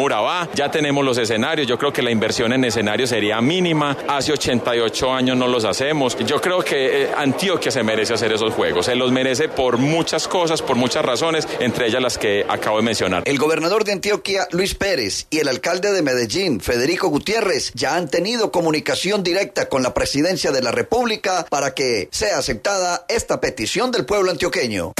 [0.54, 1.66] Ya tenemos los escenarios.
[1.66, 3.96] Yo creo que la inversión en escenarios sería mínima.
[4.06, 6.16] Hace 88 años no los hacemos.
[6.24, 8.86] Yo creo que eh, Antioquia se merece hacer esos juegos.
[8.86, 12.84] Se los merece por muchas cosas, por muchas razones, entre ellas las que acabo de
[12.84, 13.22] mencionar.
[13.26, 18.08] El gobernador de Antioquia, Luis Pérez, y el alcalde de Medellín, Federico Gutiérrez, ya han
[18.08, 23.90] tenido comunicación directa con la presidencia de la República para que sea aceptada esta petición
[23.90, 24.92] del pueblo antioqueño.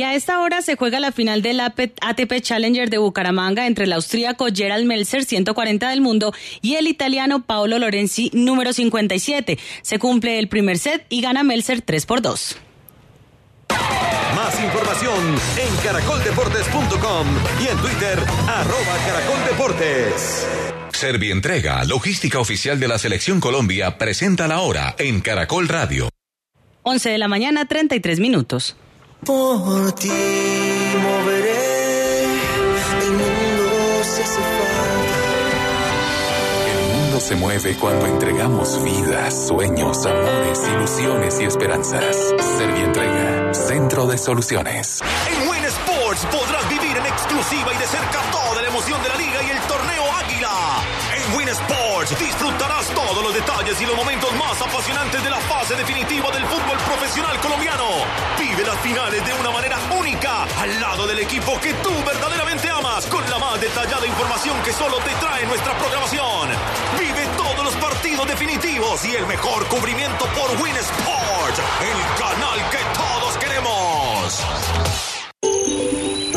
[0.00, 3.92] Y a esta hora se juega la final del ATP Challenger de Bucaramanga entre el
[3.92, 6.32] austríaco Gerald Melzer, 140 del mundo,
[6.62, 9.58] y el italiano Paolo Lorenzi, número 57.
[9.82, 12.56] Se cumple el primer set y gana Melzer 3 por 2.
[14.34, 17.26] Más información en caracoldeportes.com
[17.62, 20.46] y en Twitter, arroba caracoldeportes.
[20.94, 26.08] Servientrega, logística oficial de la Selección Colombia, presenta la hora en Caracol Radio.
[26.84, 28.76] 11 de la mañana, 33 minutos.
[29.24, 32.24] Por ti moveré,
[33.02, 34.40] el mundo se hace
[36.72, 42.16] El mundo se mueve cuando entregamos vidas, sueños, amores, ilusiones y esperanzas.
[42.56, 45.00] Servientrega, Centro de Soluciones.
[45.30, 49.16] En Win Sports podrás vivir en exclusiva y de cerca toda la emoción de la
[49.16, 49.29] liga
[52.18, 56.76] Disfrutarás todos los detalles y los momentos más apasionantes de la fase definitiva del fútbol
[56.78, 57.84] profesional colombiano.
[58.36, 63.06] Vive las finales de una manera única, al lado del equipo que tú verdaderamente amas,
[63.06, 66.48] con la más detallada información que solo te trae nuestra programación.
[66.98, 72.78] Vive todos los partidos definitivos y el mejor cubrimiento por Win Sports, el canal que
[72.98, 74.44] todos queremos.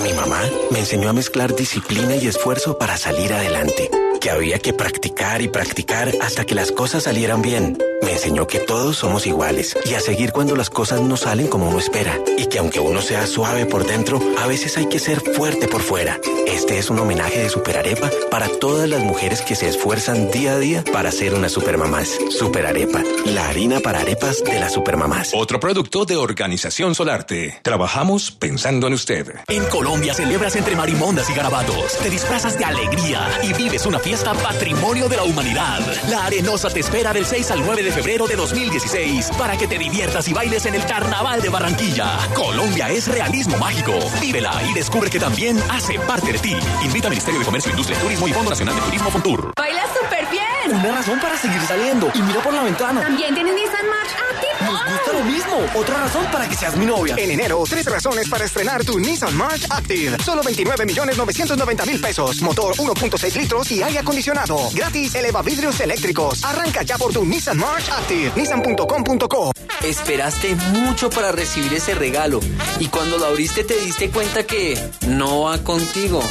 [0.04, 3.90] Mi mamá me enseñó a mezclar disciplina y esfuerzo para salir adelante.
[4.24, 7.78] Que había que practicar y practicar hasta que las cosas salieran bien.
[8.04, 11.70] Me enseñó que todos somos iguales y a seguir cuando las cosas no salen como
[11.70, 12.20] uno espera.
[12.38, 15.82] Y que aunque uno sea suave por dentro, a veces hay que ser fuerte por
[15.82, 16.20] fuera.
[16.46, 20.60] Este es un homenaje de Superarepa para todas las mujeres que se esfuerzan día a
[20.60, 22.10] día para ser unas supermamás.
[22.30, 25.32] Superarepa, la harina para arepas de las supermamás.
[25.34, 27.60] Otro producto de Organización Solarte.
[27.64, 29.34] Trabajamos pensando en usted.
[29.48, 34.34] En Colombia celebras entre marimondas y garabatos, te disfrazas de alegría y vives una fiesta
[34.34, 35.80] patrimonio de la humanidad.
[36.10, 39.78] La Arenosa te espera del 6 al 9 de febrero de 2016 para que te
[39.78, 42.18] diviertas y bailes en el Carnaval de Barranquilla.
[42.34, 43.94] Colombia es realismo mágico.
[44.20, 46.56] Vívela y descubre que también hace parte de ti.
[46.84, 49.54] Invita al Ministerio de Comercio, Industria, Turismo y Fondo Nacional de Turismo Fontur.
[49.56, 50.53] Baila súper bien.
[50.66, 52.10] Una razón para seguir saliendo.
[52.14, 53.02] Y mira por la ventana.
[53.02, 54.72] También tienes Nissan March Active.
[54.72, 55.66] Nos gusta lo mismo.
[55.76, 57.16] Otra razón para que seas mi novia.
[57.18, 60.18] En enero, tres razones para estrenar tu Nissan March Active.
[60.24, 62.42] Solo 29 millones 990 mil pesos.
[62.42, 64.58] Motor 1.6 litros y aire acondicionado.
[64.74, 66.44] Gratis eleva vidrios eléctricos.
[66.46, 68.32] Arranca ya por tu Nissan March Active.
[68.36, 69.52] Nissan.com.co.
[69.84, 72.40] Esperaste mucho para recibir ese regalo
[72.80, 76.22] y cuando lo abriste te diste cuenta que no va contigo.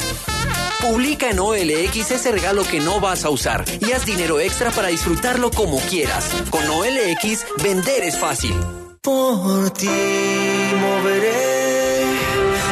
[0.82, 4.88] Publica en OLX ese regalo que no vas a usar y haz dinero extra para
[4.88, 6.28] disfrutarlo como quieras.
[6.50, 8.52] Con OLX, vender es fácil.
[9.00, 12.02] Por ti moveré,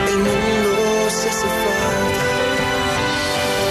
[0.09, 1.47] el mundo se hace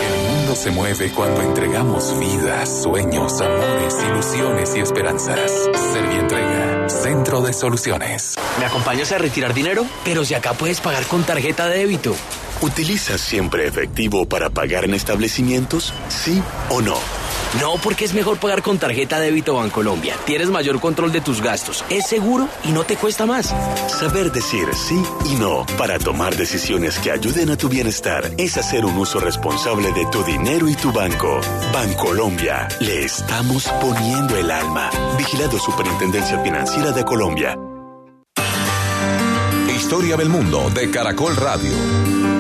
[0.08, 5.52] El mundo se mueve cuando entregamos vidas, sueños, amores, ilusiones y esperanzas.
[5.92, 8.36] Servientrega, Centro de Soluciones.
[8.58, 9.86] ¿Me acompañas a retirar dinero?
[10.06, 12.16] Pero si acá puedes pagar con tarjeta de débito.
[12.62, 15.94] ¿Utilizas siempre efectivo para pagar en establecimientos?
[16.10, 16.98] ¿Sí o no?
[17.62, 20.16] No, porque es mejor pagar con tarjeta débito Bancolombia.
[20.26, 21.86] Tienes mayor control de tus gastos.
[21.90, 23.56] Es seguro y no te cuesta más.
[23.88, 28.86] Saber decir sí y no para tomar decisiones que ayuden a tu bienestar es hacer
[28.86, 31.40] un uso responsable de tu dinero y tu banco.
[31.74, 34.90] Bancolombia, le estamos poniendo el alma.
[35.18, 37.58] Vigilado Superintendencia Financiera de Colombia.
[39.74, 42.39] Historia del mundo de Caracol Radio.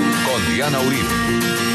[0.59, 1.68] Con Diana Uribe.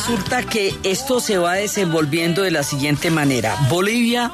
[0.00, 3.54] Resulta que esto se va desenvolviendo de la siguiente manera.
[3.68, 4.32] Bolivia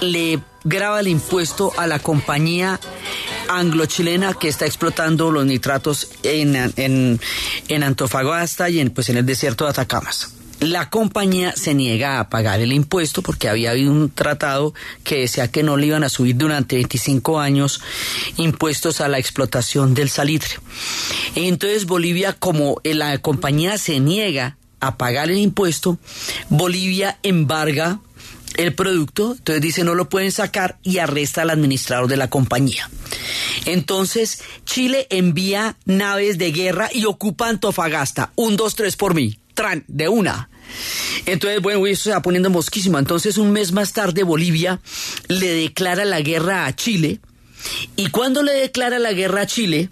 [0.00, 2.78] le graba el impuesto a la compañía
[3.48, 7.20] anglo-chilena que está explotando los nitratos en, en,
[7.66, 10.34] en Antofagasta y en, pues, en el desierto de Atacamas.
[10.60, 15.50] La compañía se niega a pagar el impuesto porque había habido un tratado que decía
[15.50, 17.80] que no le iban a subir durante 25 años
[18.36, 20.60] impuestos a la explotación del salitre.
[21.34, 25.98] Entonces Bolivia, como la compañía se niega a pagar el impuesto,
[26.48, 28.00] Bolivia embarga
[28.56, 32.90] el producto, entonces dice no lo pueden sacar y arresta al administrador de la compañía.
[33.66, 38.32] Entonces Chile envía naves de guerra y ocupa Antofagasta.
[38.34, 39.38] Un, dos, tres por mí.
[39.54, 40.48] Tran, de una.
[41.26, 42.98] Entonces, bueno, eso se va poniendo mosquísimo.
[42.98, 44.80] Entonces, un mes más tarde, Bolivia
[45.28, 47.20] le declara la guerra a Chile.
[47.96, 49.90] Y cuando le declara la guerra a Chile,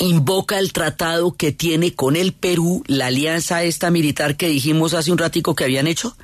[0.00, 5.12] invoca el tratado que tiene con el Perú, la alianza esta militar que dijimos hace
[5.12, 6.16] un ratico que habían hecho,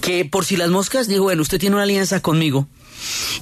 [0.00, 2.68] que por si las moscas dijo, bueno, usted tiene una alianza conmigo.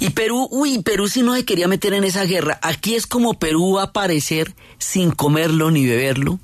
[0.01, 2.59] Y Perú, uy, Perú si no se quería meter en esa guerra.
[2.63, 6.39] Aquí es como Perú va a aparecer sin comerlo ni beberlo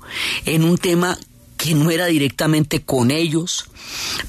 [0.45, 1.17] en un tema
[1.63, 3.65] que no era directamente con ellos,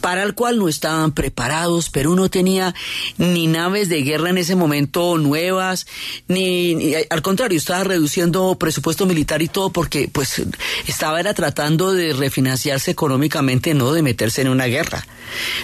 [0.01, 1.91] para el cual no estaban preparados.
[1.91, 2.76] Perú no tenía
[3.18, 5.87] ni naves de guerra en ese momento nuevas,
[6.28, 10.43] ni, ni- al contrario, estaba reduciendo presupuesto militar y todo porque pues
[10.87, 15.05] estaba era tratando de refinanciarse económicamente, no de meterse en una guerra.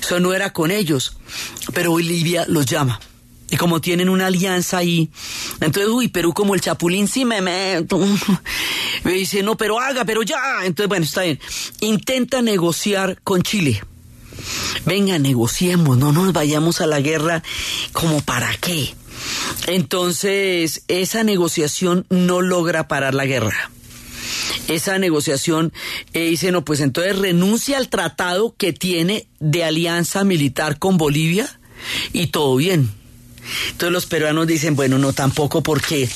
[0.03, 1.15] Eso no era con ellos.
[1.73, 2.99] Pero Bolivia los llama.
[3.51, 5.11] Y como tienen una alianza ahí,
[5.61, 7.99] entonces, uy, Perú como el chapulín, sí me meto.
[9.05, 10.65] Me dice, no, pero haga, pero ya.
[10.65, 11.41] Entonces, bueno, está bien.
[11.81, 13.83] Intenta negociar con Chile.
[14.85, 17.43] Venga, negociemos, no nos vayamos a la guerra
[17.93, 18.95] como para qué.
[19.67, 23.71] Entonces, esa negociación no logra parar la guerra.
[24.69, 25.73] Esa negociación
[26.13, 31.59] eh, dice, no, pues entonces renuncia al tratado que tiene de alianza militar con Bolivia
[32.13, 33.00] y todo bien.
[33.71, 36.09] Entonces los peruanos dicen, bueno, no tampoco porque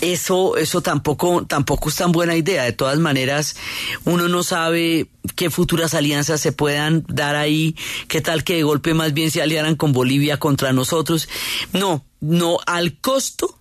[0.00, 2.64] eso eso tampoco tampoco es tan buena idea.
[2.64, 3.56] De todas maneras,
[4.04, 7.76] uno no sabe qué futuras alianzas se puedan dar ahí,
[8.08, 11.28] qué tal que de golpe más bien se aliaran con Bolivia contra nosotros.
[11.72, 13.58] No, no al costo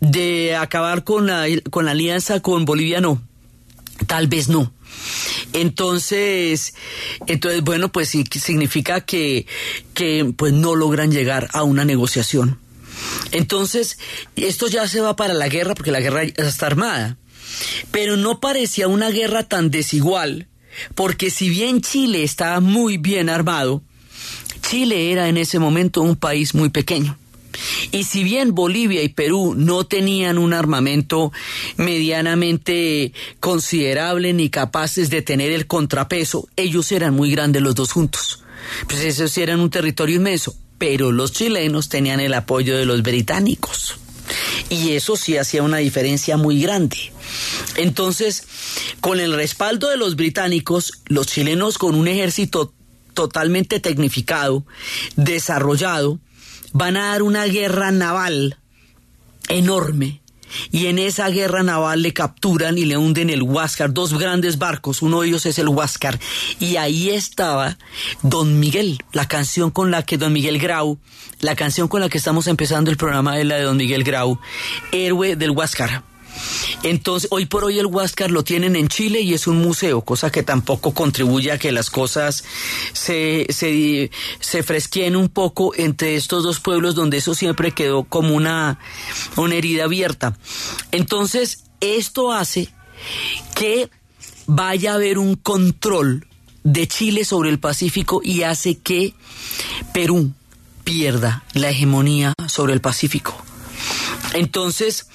[0.00, 3.22] de acabar con la con la alianza con Bolivia no.
[4.06, 4.72] Tal vez no.
[5.52, 6.74] Entonces,
[7.26, 9.46] entonces bueno, pues significa que,
[9.94, 12.58] que pues no logran llegar a una negociación.
[13.32, 13.98] Entonces,
[14.36, 17.16] esto ya se va para la guerra porque la guerra ya está armada.
[17.90, 20.48] Pero no parecía una guerra tan desigual,
[20.94, 23.82] porque si bien Chile estaba muy bien armado,
[24.62, 27.18] Chile era en ese momento un país muy pequeño.
[27.90, 31.32] Y si bien Bolivia y Perú no tenían un armamento
[31.76, 38.44] medianamente considerable ni capaces de tener el contrapeso, ellos eran muy grandes los dos juntos.
[38.88, 43.02] Pues esos sí eran un territorio inmenso, pero los chilenos tenían el apoyo de los
[43.02, 43.96] británicos.
[44.70, 46.96] Y eso sí hacía una diferencia muy grande.
[47.76, 48.46] Entonces,
[49.00, 52.72] con el respaldo de los británicos, los chilenos con un ejército
[53.14, 54.64] totalmente tecnificado,
[55.16, 56.18] desarrollado,
[56.72, 58.56] van a dar una guerra naval
[59.48, 60.20] enorme.
[60.70, 65.00] Y en esa guerra naval le capturan y le hunden el Huáscar, dos grandes barcos,
[65.00, 66.18] uno de ellos es el Huáscar.
[66.60, 67.78] Y ahí estaba
[68.22, 70.98] Don Miguel, la canción con la que Don Miguel Grau,
[71.40, 74.38] la canción con la que estamos empezando el programa es la de Don Miguel Grau,
[74.92, 76.11] héroe del Huáscar.
[76.82, 80.30] Entonces, hoy por hoy el Huáscar lo tienen en Chile y es un museo, cosa
[80.30, 82.44] que tampoco contribuye a que las cosas
[82.92, 84.10] se, se,
[84.40, 88.78] se un poco entre estos dos pueblos donde eso siempre quedó como una,
[89.36, 90.36] una herida abierta.
[90.90, 92.68] Entonces, esto hace
[93.54, 93.90] que
[94.46, 96.26] vaya a haber un control
[96.64, 99.14] de Chile sobre el Pacífico y hace que
[99.92, 100.32] Perú
[100.84, 103.34] pierda la hegemonía sobre el Pacífico.
[104.34, 105.06] Entonces,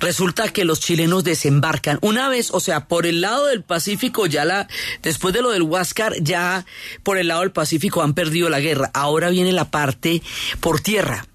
[0.00, 4.44] resulta que los chilenos desembarcan una vez, o sea, por el lado del Pacífico, ya
[4.44, 4.68] la,
[5.02, 6.64] después de lo del Huáscar, ya
[7.02, 8.90] por el lado del Pacífico han perdido la guerra.
[8.94, 10.22] Ahora viene la parte
[10.60, 11.26] por tierra.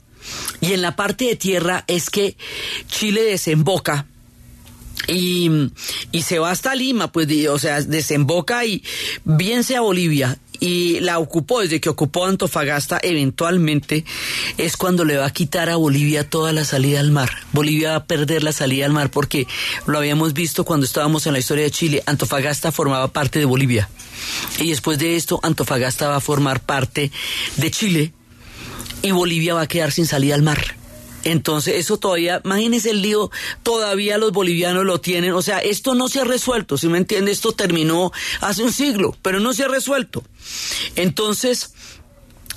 [0.60, 2.36] Y en la parte de tierra es que
[2.88, 4.08] Chile desemboca
[5.08, 5.72] y,
[6.12, 8.84] y se va hasta Lima, pues, o sea, desemboca y
[9.24, 14.06] bien sea Bolivia y la ocupó desde que ocupó Antofagasta eventualmente
[14.58, 17.30] es cuando le va a quitar a Bolivia toda la salida al mar.
[17.54, 19.48] Bolivia va a perder la salida al mar porque
[19.86, 22.04] lo habíamos visto cuando estábamos en la historia de Chile.
[22.06, 23.90] Antofagasta formaba parte de Bolivia
[24.60, 27.12] y después de esto Antofagasta va a formar parte
[27.58, 28.14] de Chile
[29.02, 30.76] y Bolivia va a quedar sin salida al mar.
[31.28, 33.30] Entonces, eso todavía, imagínense el lío,
[33.62, 35.34] todavía los bolivianos lo tienen.
[35.34, 37.32] O sea, esto no se ha resuelto, si me entiende?
[37.32, 40.24] Esto terminó hace un siglo, pero no se ha resuelto.
[40.96, 41.74] Entonces,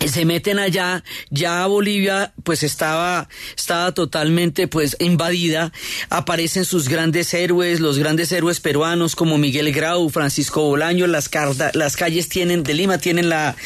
[0.07, 5.73] se meten allá, ya Bolivia pues estaba, estaba totalmente pues invadida,
[6.09, 11.71] aparecen sus grandes héroes, los grandes héroes peruanos como Miguel Grau, Francisco Bolaño, las, carda-
[11.75, 13.57] las calles tienen, de Lima tienen la,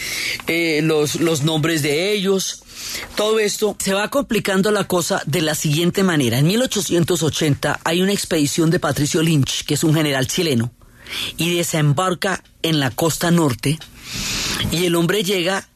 [0.48, 2.63] eh, los, los nombres de ellos.
[3.16, 6.38] Todo esto se va complicando la cosa de la siguiente manera.
[6.38, 10.72] En 1880 hay una expedición de Patricio Lynch, que es un general chileno,
[11.36, 13.78] y desembarca en la costa norte,
[14.70, 15.68] y el hombre llega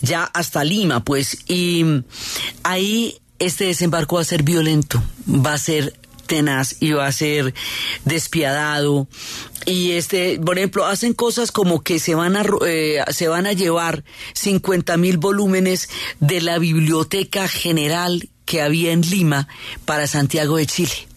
[0.00, 1.84] ya hasta Lima, pues, y
[2.62, 5.94] ahí este desembarco va a ser violento, va a ser
[6.26, 7.54] tenaz y va a ser
[8.04, 9.08] despiadado
[9.66, 13.52] y este por ejemplo hacen cosas como que se van a eh, se van a
[13.52, 14.04] llevar
[14.34, 15.88] 50 mil volúmenes
[16.18, 19.48] de la biblioteca general que había en Lima
[19.84, 21.10] para Santiago de Chile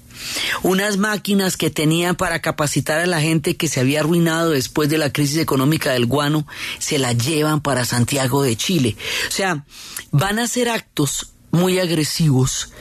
[0.62, 4.98] unas máquinas que tenían para capacitar a la gente que se había arruinado después de
[4.98, 6.48] la crisis económica del guano,
[6.80, 8.96] se la llevan para Santiago de Chile.
[9.28, 9.66] O sea,
[10.12, 12.74] van a hacer actos muy agresivos,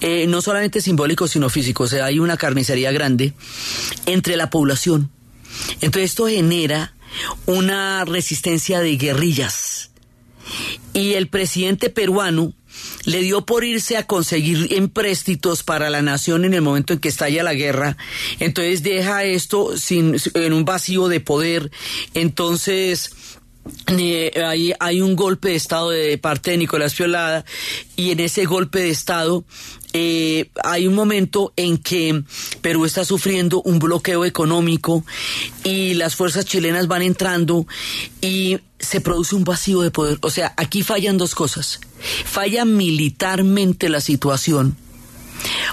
[0.00, 1.92] eh, no solamente simbólicos, sino físicos.
[1.92, 3.34] Hay una carnicería grande
[4.06, 5.10] entre la población.
[5.82, 6.94] Entonces esto genera
[7.44, 9.90] una resistencia de guerrillas.
[10.94, 12.54] Y el presidente peruano
[13.04, 17.08] le dio por irse a conseguir empréstitos para la nación en el momento en que
[17.08, 17.98] estalla la guerra.
[18.40, 21.70] Entonces deja esto sin, en un vacío de poder.
[22.14, 23.10] Entonces
[24.44, 27.44] hay, hay un golpe de Estado de parte de Nicolás Piolada
[27.96, 29.44] y en ese golpe de Estado
[29.96, 32.24] eh, hay un momento en que
[32.60, 35.04] Perú está sufriendo un bloqueo económico
[35.62, 37.64] y las fuerzas chilenas van entrando
[38.20, 40.18] y se produce un vacío de poder.
[40.22, 41.80] O sea, aquí fallan dos cosas.
[42.24, 44.76] Falla militarmente la situación.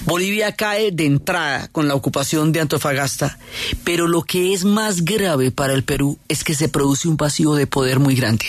[0.06, 3.38] Bolivia cae de entrada con la ocupación de Antofagasta,
[3.84, 7.54] pero lo que es más grave para el Perú es que se produce un vacío
[7.54, 8.46] de poder muy grande.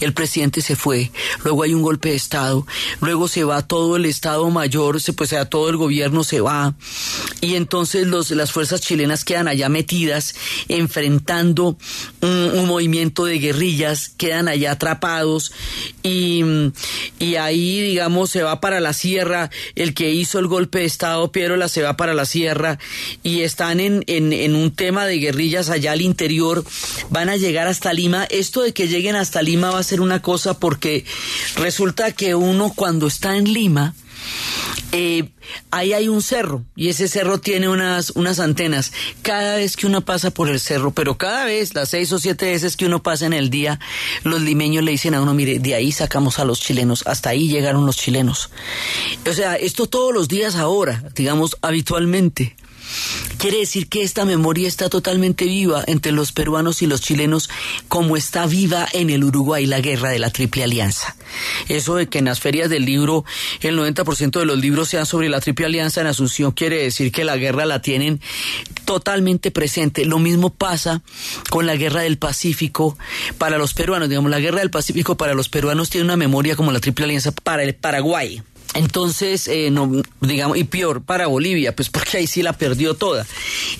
[0.00, 1.10] El presidente se fue,
[1.44, 2.66] luego hay un golpe de Estado,
[3.00, 6.74] luego se va todo el Estado Mayor, se, pues sea, todo el gobierno se va,
[7.40, 10.34] y entonces los, las fuerzas chilenas quedan allá metidas,
[10.68, 11.78] enfrentando
[12.20, 15.52] un, movimiento de guerrillas, quedan allá atrapados,
[16.02, 16.42] y,
[17.18, 21.32] y ahí, digamos, se va para la sierra, el que hizo el golpe de Estado,
[21.32, 22.78] Piero se va para la sierra
[23.22, 26.64] y están en, en, en, un tema de guerrillas allá al interior,
[27.10, 28.24] van a llegar hasta Lima.
[28.24, 31.04] Esto de que lleguen hasta Va a ser una cosa porque
[31.56, 33.94] resulta que uno cuando está en Lima,
[34.92, 35.30] eh,
[35.70, 38.92] ahí hay un cerro y ese cerro tiene unas, unas antenas.
[39.22, 42.46] Cada vez que uno pasa por el cerro, pero cada vez, las seis o siete
[42.46, 43.80] veces que uno pasa en el día,
[44.22, 47.48] los limeños le dicen a uno, mire, de ahí sacamos a los chilenos, hasta ahí
[47.48, 48.50] llegaron los chilenos.
[49.28, 52.56] O sea, esto todos los días ahora, digamos, habitualmente.
[53.38, 57.50] Quiere decir que esta memoria está totalmente viva entre los peruanos y los chilenos,
[57.88, 61.16] como está viva en el Uruguay la guerra de la Triple Alianza.
[61.68, 63.24] Eso de que en las ferias del libro
[63.60, 67.24] el 90% de los libros sean sobre la Triple Alianza en Asunción quiere decir que
[67.24, 68.20] la guerra la tienen
[68.84, 70.04] totalmente presente.
[70.04, 71.02] Lo mismo pasa
[71.50, 72.96] con la guerra del Pacífico
[73.38, 74.08] para los peruanos.
[74.08, 77.32] Digamos, la guerra del Pacífico para los peruanos tiene una memoria como la Triple Alianza
[77.32, 78.42] para el Paraguay.
[78.74, 83.26] Entonces, eh, no, digamos, y peor para Bolivia, pues porque ahí sí la perdió toda.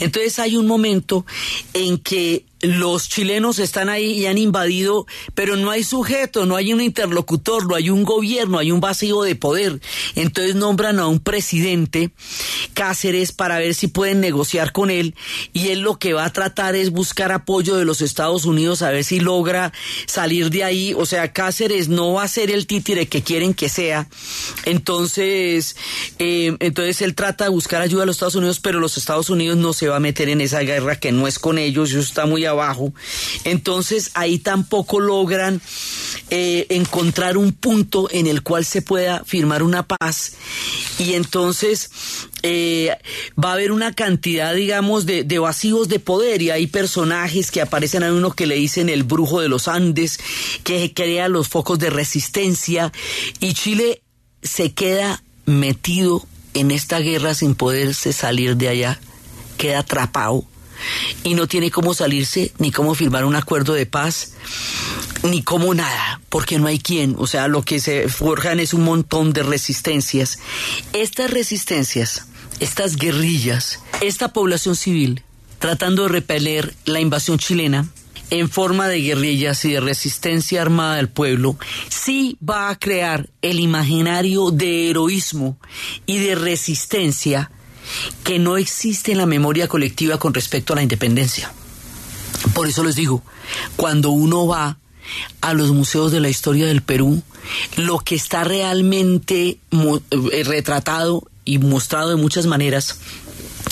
[0.00, 1.24] Entonces hay un momento
[1.72, 6.72] en que los chilenos están ahí y han invadido, pero no hay sujeto, no hay
[6.72, 9.80] un interlocutor, no hay un gobierno, hay un vacío de poder.
[10.14, 12.12] Entonces nombran a un presidente,
[12.72, 15.14] Cáceres, para ver si pueden negociar con él
[15.52, 18.90] y él lo que va a tratar es buscar apoyo de los Estados Unidos a
[18.90, 19.72] ver si logra
[20.06, 20.94] salir de ahí.
[20.96, 24.08] O sea, Cáceres no va a ser el títere que quieren que sea.
[24.64, 25.76] Entonces,
[26.20, 29.56] eh, entonces él trata de buscar ayuda a los Estados Unidos, pero los Estados Unidos
[29.56, 32.26] no se va a meter en esa guerra que no es con ellos, eso está
[32.26, 32.92] muy abajo.
[33.44, 35.60] Entonces ahí tampoco logran
[36.30, 40.34] eh, encontrar un punto en el cual se pueda firmar una paz.
[40.98, 41.90] Y entonces
[42.42, 42.96] eh,
[43.42, 46.42] va a haber una cantidad, digamos, de, de vacíos de poder.
[46.42, 50.20] Y hay personajes que aparecen, hay uno que le dicen el brujo de los Andes,
[50.64, 52.92] que crea los focos de resistencia.
[53.40, 54.02] Y Chile
[54.42, 59.00] se queda metido en esta guerra sin poderse salir de allá,
[59.56, 60.44] queda atrapado
[61.24, 64.32] y no tiene cómo salirse ni cómo firmar un acuerdo de paz
[65.22, 68.82] ni cómo nada, porque no hay quien, o sea, lo que se forjan es un
[68.82, 70.38] montón de resistencias.
[70.92, 72.26] Estas resistencias,
[72.58, 75.22] estas guerrillas, esta población civil
[75.62, 77.88] tratando de repeler la invasión chilena,
[78.30, 81.56] en forma de guerrillas y de resistencia armada del pueblo,
[81.88, 85.58] sí va a crear el imaginario de heroísmo
[86.04, 87.52] y de resistencia
[88.24, 91.52] que no existe en la memoria colectiva con respecto a la independencia.
[92.54, 93.22] Por eso les digo,
[93.76, 94.78] cuando uno va
[95.40, 97.22] a los museos de la historia del Perú,
[97.76, 102.98] lo que está realmente eh, retratado y mostrado de muchas maneras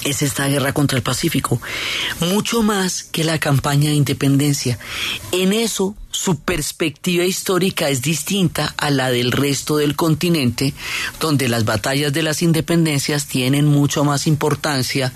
[0.05, 1.61] es esta guerra contra el Pacífico,
[2.21, 4.79] mucho más que la campaña de independencia.
[5.33, 10.75] En eso su perspectiva histórica es distinta a la del resto del continente,
[11.21, 15.13] donde las batallas de las independencias tienen mucho más importancia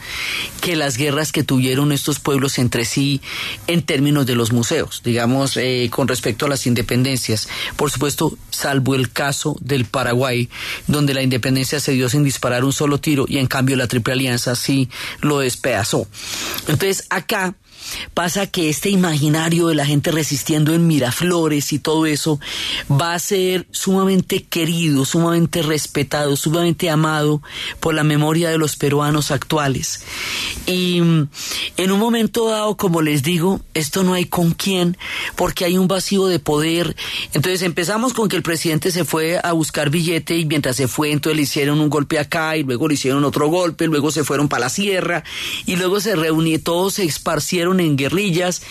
[0.60, 3.20] que las guerras que tuvieron estos pueblos entre sí
[3.66, 7.48] en términos de los museos, digamos, eh, con respecto a las independencias.
[7.76, 10.48] Por supuesto, salvo el caso del Paraguay,
[10.86, 14.14] donde la independencia se dio sin disparar un solo tiro y en cambio la Triple
[14.14, 14.88] Alianza sí
[15.20, 16.06] lo despedazó.
[16.68, 17.54] Entonces, acá
[18.14, 22.40] pasa que este imaginario de la gente resistiendo en Miraflores y todo eso
[22.90, 27.42] va a ser sumamente querido, sumamente respetado, sumamente amado
[27.80, 30.02] por la memoria de los peruanos actuales.
[30.66, 31.28] Y mm,
[31.76, 34.96] en un momento dado, como les digo, esto no hay con quién,
[35.36, 36.96] porque hay un vacío de poder.
[37.32, 41.12] Entonces empezamos con que el presidente se fue a buscar billete y mientras se fue,
[41.12, 44.48] entonces le hicieron un golpe acá y luego le hicieron otro golpe, luego se fueron
[44.48, 45.24] para la sierra
[45.66, 48.62] y luego se reunió, todos se esparcieron en guerrillas.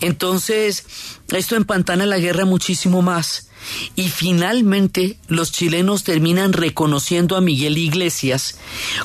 [0.00, 0.84] Entonces,
[1.32, 3.50] esto empantana la guerra muchísimo más.
[3.94, 8.56] Y finalmente los chilenos terminan reconociendo a Miguel Iglesias,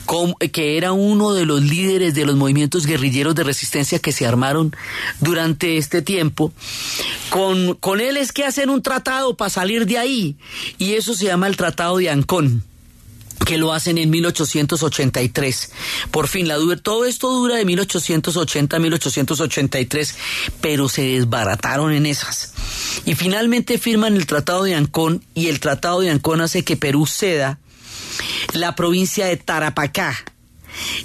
[0.05, 4.25] como, que era uno de los líderes de los movimientos guerrilleros de resistencia que se
[4.25, 4.75] armaron
[5.19, 6.53] durante este tiempo.
[7.29, 10.37] Con, con él es que hacen un tratado para salir de ahí,
[10.77, 12.63] y eso se llama el Tratado de Ancón
[13.45, 15.71] que lo hacen en 1883.
[16.11, 20.15] Por fin, la todo esto dura de 1880 a 1883,
[20.61, 22.53] pero se desbarataron en esas.
[23.05, 27.05] Y finalmente firman el Tratado de Ancón y el Tratado de Ancón hace que Perú
[27.05, 27.59] ceda
[28.53, 30.15] la provincia de Tarapacá,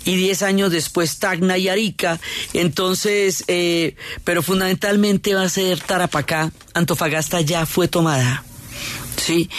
[0.04, 2.20] y diez años después Tacna y Arica.
[2.54, 6.50] Entonces, eh, pero fundamentalmente va a ser Tarapacá.
[6.74, 8.44] Antofagasta ya fue tomada.
[9.16, 9.50] Sí,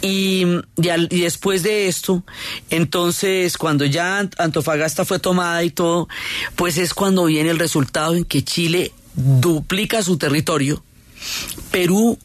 [0.00, 0.44] y,
[0.80, 2.24] y, al- después de esto,
[2.70, 6.08] entonces cuando ya Ant- Antofagasta fue tomada y todo,
[6.56, 10.82] pues es cuando viene el resultado en que Chile duplica su territorio,
[11.70, 12.18] Perú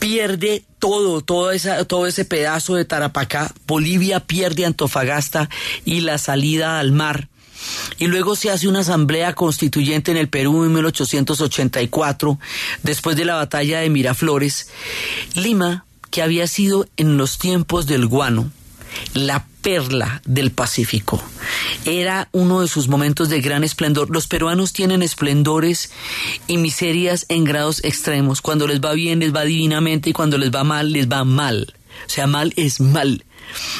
[0.00, 5.48] pierde todo, todo, esa, todo ese pedazo de Tarapacá, Bolivia pierde Antofagasta
[5.84, 7.28] y la salida al mar.
[7.98, 12.38] Y luego se hace una asamblea constituyente en el Perú en 1884,
[12.82, 14.68] después de la batalla de Miraflores.
[15.34, 18.48] Lima, que había sido en los tiempos del guano,
[19.14, 21.20] la perla del Pacífico.
[21.84, 24.10] Era uno de sus momentos de gran esplendor.
[24.10, 25.90] Los peruanos tienen esplendores
[26.46, 28.42] y miserias en grados extremos.
[28.42, 31.74] Cuando les va bien, les va divinamente y cuando les va mal, les va mal.
[32.06, 33.24] O sea, mal es mal.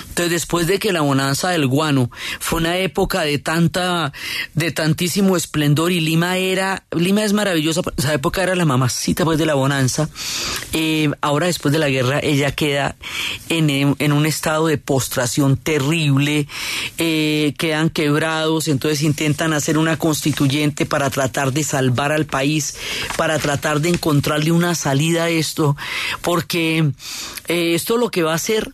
[0.09, 2.11] Entonces, después de que la bonanza del guano
[2.41, 4.13] fue una época de tanta,
[4.55, 9.39] de tantísimo esplendor y Lima era, Lima es maravillosa, esa época era la mamacita pues
[9.39, 10.09] de la bonanza.
[10.73, 12.97] Eh, ahora después de la guerra ella queda
[13.49, 16.47] en, en un estado de postración terrible,
[16.99, 22.77] eh, quedan quebrados, entonces intentan hacer una constituyente para tratar de salvar al país,
[23.17, 25.77] para tratar de encontrarle una salida a esto,
[26.23, 26.91] porque
[27.49, 28.73] eh, esto lo que va a hacer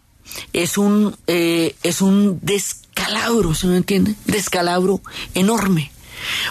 [0.53, 4.15] es un, eh, es un descalabro, ¿se me entiende?
[4.27, 5.01] Descalabro
[5.35, 5.91] enorme.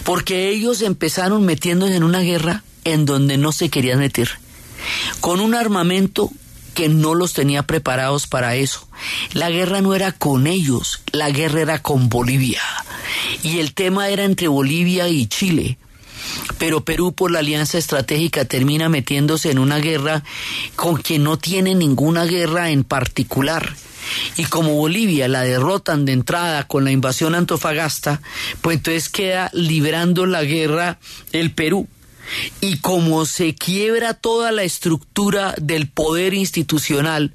[0.04, 4.30] Porque ellos empezaron metiéndose en una guerra en donde no se querían meter.
[5.20, 6.32] Con un armamento
[6.74, 8.88] que no los tenía preparados para eso.
[9.34, 12.62] La guerra no era con ellos, la guerra era con Bolivia.
[13.44, 15.78] Y el tema era entre Bolivia y Chile.
[16.58, 20.24] Pero Perú por la alianza estratégica termina metiéndose en una guerra
[20.76, 23.76] con quien no tiene ninguna guerra en particular.
[24.38, 28.22] Y como Bolivia la derrotan de entrada con la invasión Antofagasta,
[28.62, 31.00] pues entonces queda librando la guerra
[31.32, 31.88] el Perú.
[32.62, 37.34] Y como se quiebra toda la estructura del poder institucional,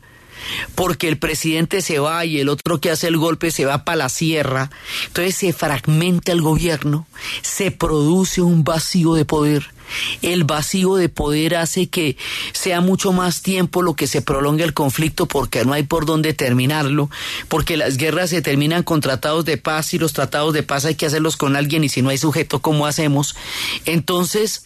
[0.74, 3.96] porque el presidente se va y el otro que hace el golpe se va para
[3.96, 4.70] la sierra,
[5.06, 7.06] entonces se fragmenta el gobierno,
[7.42, 9.74] se produce un vacío de poder.
[10.22, 12.16] El vacío de poder hace que
[12.52, 16.32] sea mucho más tiempo lo que se prolonga el conflicto porque no hay por dónde
[16.32, 17.10] terminarlo,
[17.48, 20.94] porque las guerras se terminan con tratados de paz y los tratados de paz hay
[20.94, 23.36] que hacerlos con alguien y si no hay sujeto, ¿cómo hacemos?
[23.84, 24.64] Entonces,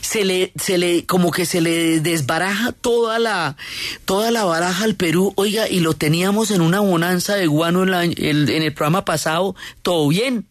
[0.00, 3.56] se le, se le, como que se le desbaraja toda la,
[4.04, 7.90] toda la baraja al Perú, oiga, y lo teníamos en una bonanza de guano en,
[7.90, 8.16] la- en
[8.62, 10.46] el programa pasado, todo bien.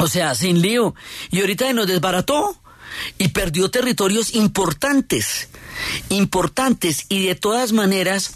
[0.00, 0.94] O sea, sin lío.
[1.30, 2.56] Y ahorita nos desbarató
[3.18, 5.48] y perdió territorios importantes,
[6.08, 7.06] importantes.
[7.08, 8.32] Y de todas maneras,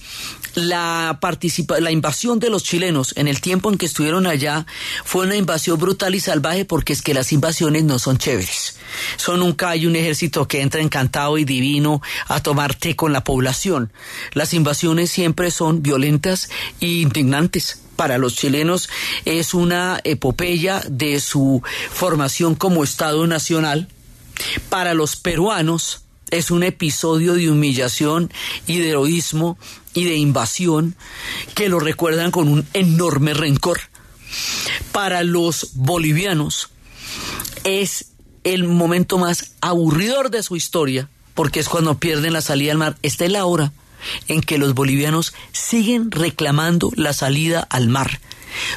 [0.55, 4.67] la, participa la invasión de los chilenos en el tiempo en que estuvieron allá
[5.05, 8.77] fue una invasión brutal y salvaje porque es que las invasiones no son chéveres.
[9.17, 13.25] Son nunca hay un ejército que entra encantado y divino a tomar té con la
[13.25, 13.93] población.
[14.33, 16.51] Las invasiones siempre son violentas
[16.81, 18.89] e indignantes para los chilenos
[19.25, 23.89] es una epopeya de su formación como Estado nacional.
[24.71, 26.02] Para los peruanos
[26.33, 28.33] es un episodio de humillación
[28.67, 29.59] y de heroísmo
[29.95, 30.97] y de invasión
[31.55, 33.81] que lo recuerdan con un enorme rencor.
[34.91, 36.71] Para los bolivianos
[37.65, 38.07] es
[38.45, 42.97] el momento más aburridor de su historia porque es cuando pierden la salida al mar.
[43.03, 43.73] Esta es la hora
[44.27, 48.21] en que los bolivianos siguen reclamando la salida al mar.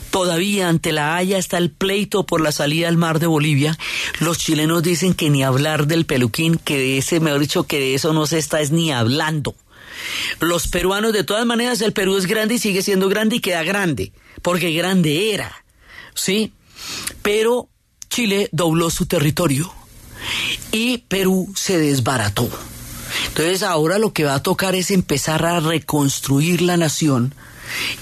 [0.09, 3.77] Todavía ante la Haya está el pleito por la salida al mar de Bolivia.
[4.19, 7.95] Los chilenos dicen que ni hablar del peluquín, que de ese, mejor dicho, que de
[7.95, 9.55] eso no se está es ni hablando.
[10.39, 13.63] Los peruanos, de todas maneras, el Perú es grande y sigue siendo grande y queda
[13.63, 14.11] grande,
[14.41, 15.63] porque grande era,
[16.13, 16.53] ¿sí?
[17.21, 17.69] Pero
[18.09, 19.73] Chile dobló su territorio
[20.71, 22.49] y Perú se desbarató.
[23.27, 27.33] Entonces ahora lo que va a tocar es empezar a reconstruir la nación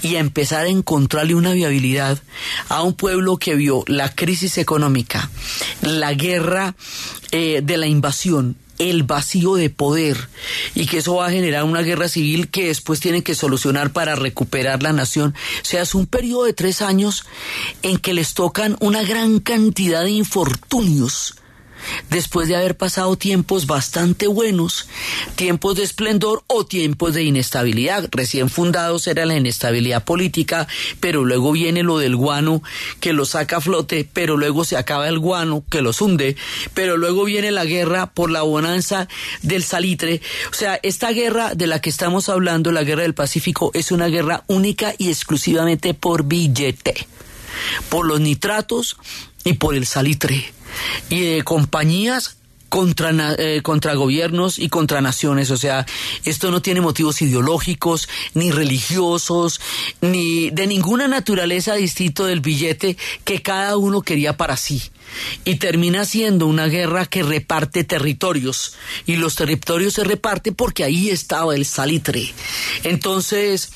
[0.02, 2.22] y a empezar a encontrarle una viabilidad
[2.68, 5.30] a un pueblo que vio la crisis económica,
[5.82, 6.74] la guerra
[7.32, 10.28] eh, de la invasión, el vacío de poder
[10.74, 14.16] y que eso va a generar una guerra civil que después tienen que solucionar para
[14.16, 15.34] recuperar la nación.
[15.62, 17.24] O sea, es un periodo de tres años
[17.82, 21.36] en que les tocan una gran cantidad de infortunios
[22.10, 24.88] después de haber pasado tiempos bastante buenos,
[25.36, 28.08] tiempos de esplendor o tiempos de inestabilidad.
[28.10, 30.66] Recién fundados era la inestabilidad política,
[31.00, 32.62] pero luego viene lo del guano
[33.00, 36.36] que lo saca a flote, pero luego se acaba el guano que los hunde,
[36.74, 39.08] pero luego viene la guerra por la bonanza
[39.42, 40.20] del salitre.
[40.50, 44.08] O sea, esta guerra de la que estamos hablando, la guerra del Pacífico, es una
[44.08, 47.06] guerra única y exclusivamente por billete,
[47.88, 48.96] por los nitratos
[49.44, 50.52] y por el salitre
[51.10, 52.36] y de compañías
[52.74, 55.52] contra, eh, contra gobiernos y contra naciones.
[55.52, 55.86] O sea,
[56.24, 59.60] esto no tiene motivos ideológicos, ni religiosos,
[60.00, 64.82] ni de ninguna naturaleza distinto del billete que cada uno quería para sí.
[65.44, 68.74] Y termina siendo una guerra que reparte territorios.
[69.06, 72.34] Y los territorios se reparten porque ahí estaba el salitre.
[72.82, 73.70] Entonces,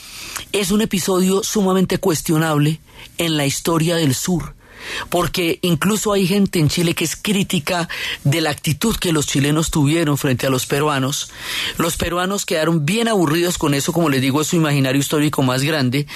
[0.50, 2.80] es un episodio sumamente cuestionable
[3.18, 4.57] en la historia del sur
[5.08, 7.88] porque incluso hay gente en Chile que es crítica
[8.24, 11.30] de la actitud que los chilenos tuvieron frente a los peruanos.
[11.76, 15.62] Los peruanos quedaron bien aburridos con eso, como les digo, es su imaginario histórico más
[15.62, 16.06] grande,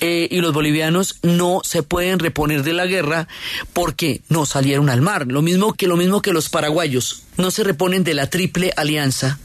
[0.00, 3.28] eh, y los bolivianos no se pueden reponer de la guerra
[3.72, 5.26] porque no salieron al mar.
[5.26, 9.38] Lo mismo que lo mismo que los paraguayos no se reponen de la triple alianza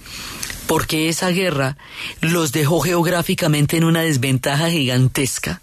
[0.68, 1.78] porque esa guerra
[2.22, 5.62] los dejó geográficamente en una desventaja gigantesca.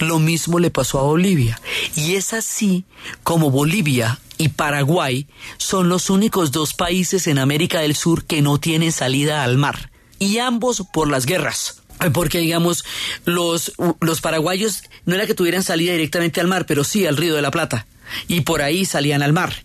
[0.00, 1.60] Lo mismo le pasó a Bolivia.
[1.94, 2.84] Y es así
[3.22, 8.58] como Bolivia y Paraguay son los únicos dos países en América del Sur que no
[8.58, 9.90] tienen salida al mar.
[10.18, 11.82] Y ambos por las guerras.
[12.12, 12.84] Porque, digamos,
[13.24, 17.34] los, los paraguayos no era que tuvieran salida directamente al mar, pero sí al Río
[17.34, 17.86] de la Plata.
[18.28, 19.64] Y por ahí salían al mar.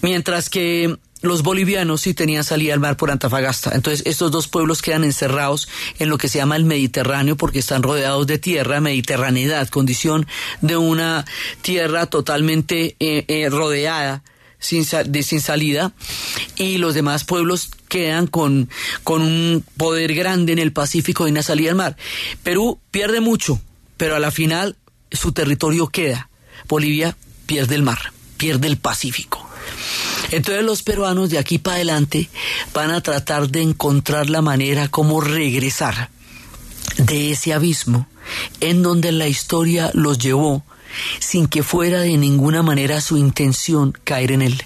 [0.00, 3.72] Mientras que los bolivianos sí tenían salida al mar por Antofagasta.
[3.74, 5.68] Entonces, estos dos pueblos quedan encerrados
[5.98, 10.26] en lo que se llama el Mediterráneo porque están rodeados de tierra, mediterraneidad, condición
[10.60, 11.26] de una
[11.62, 14.22] tierra totalmente eh, eh, rodeada.
[14.62, 15.94] Sin, salida
[16.58, 18.68] y los demás pueblos quedan con,
[19.04, 21.96] con un poder grande en el Pacífico y una salida al mar.
[22.42, 23.58] Perú pierde mucho,
[23.96, 24.76] pero a la final
[25.10, 26.28] su territorio queda.
[26.68, 27.16] Bolivia
[27.46, 29.49] pierde el mar, pierde el Pacífico.
[30.30, 32.28] Entonces los peruanos de aquí para adelante
[32.72, 36.10] van a tratar de encontrar la manera como regresar
[36.96, 38.06] de ese abismo
[38.60, 40.62] en donde la historia los llevó
[41.18, 44.64] sin que fuera de ninguna manera su intención caer en él.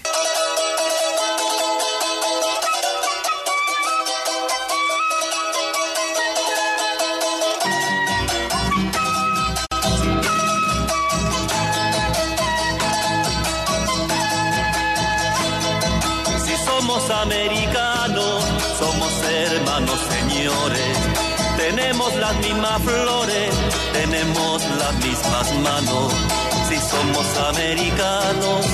[27.49, 28.65] Americanos,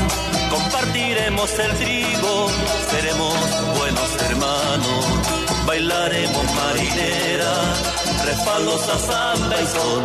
[0.49, 2.49] compartiremos el trigo,
[2.89, 3.35] seremos
[3.77, 5.05] buenos hermanos.
[5.65, 7.53] Bailaremos marinera,
[8.25, 10.01] respaldos a samba y son.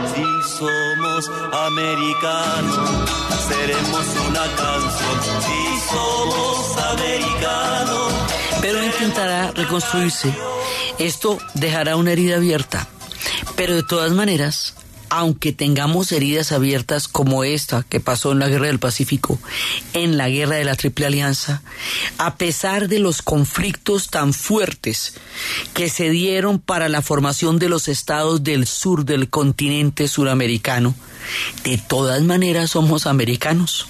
[0.56, 3.10] Somos americanos,
[3.48, 5.16] seremos una canción.
[5.46, 5.60] Si
[5.92, 8.12] somos americanos,
[8.62, 10.32] Pero intentará reconstruirse.
[10.98, 12.86] Esto dejará una herida abierta.
[13.54, 14.74] Pero de todas maneras,
[15.08, 19.38] aunque tengamos heridas abiertas como esta que pasó en la Guerra del Pacífico,
[19.92, 21.62] en la Guerra de la Triple Alianza,
[22.18, 25.14] a pesar de los conflictos tan fuertes
[25.74, 30.94] que se dieron para la formación de los estados del sur del continente suramericano,
[31.64, 33.86] de todas maneras somos americanos.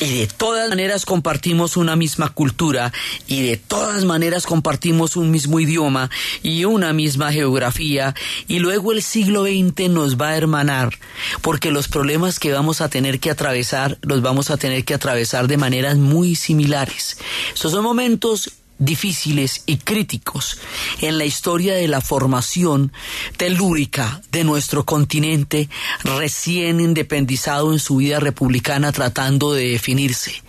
[0.00, 2.92] Y de todas maneras compartimos una misma cultura
[3.26, 6.10] y de todas maneras compartimos un mismo idioma
[6.42, 8.14] y una misma geografía
[8.48, 10.98] y luego el siglo XX nos va a hermanar
[11.42, 15.48] porque los problemas que vamos a tener que atravesar los vamos a tener que atravesar
[15.48, 17.18] de maneras muy similares.
[17.54, 20.58] Estos son momentos difíciles y críticos
[21.00, 22.92] en la historia de la formación
[23.36, 25.68] telúrica de nuestro continente
[26.04, 30.42] recién independizado en su vida republicana tratando de definirse.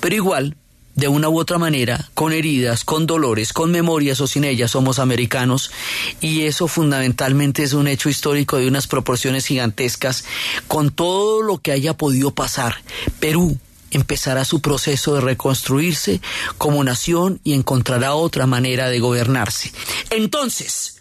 [0.00, 0.56] Pero igual,
[0.94, 4.98] de una u otra manera, con heridas, con dolores, con memorias o sin ellas, somos
[4.98, 5.72] americanos
[6.20, 10.24] y eso fundamentalmente es un hecho histórico de unas proporciones gigantescas
[10.68, 12.76] con todo lo que haya podido pasar.
[13.18, 13.58] Perú,
[13.96, 16.20] empezará su proceso de reconstruirse
[16.58, 19.72] como nación y encontrará otra manera de gobernarse.
[20.10, 20.93] Entonces,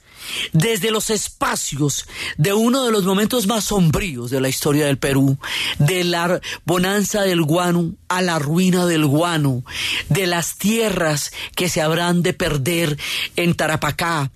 [0.52, 2.06] desde los espacios
[2.38, 5.38] de uno de los momentos más sombríos de la historia del Perú,
[5.80, 9.64] de la bonanza del guano a la ruina del guano,
[10.10, 12.98] de las tierras que se habrán de perder
[13.36, 14.32] en Tarapacá,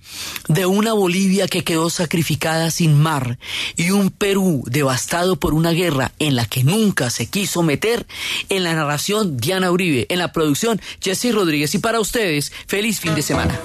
[0.48, 3.38] de una Bolivia que quedó sacrificada sin mar
[3.76, 8.06] y un Perú devastado por una guerra en la que nunca se quiso meter,
[8.48, 13.14] en la narración Diana Uribe, en la producción Jesse Rodríguez y para ustedes, feliz fin
[13.14, 13.58] de semana.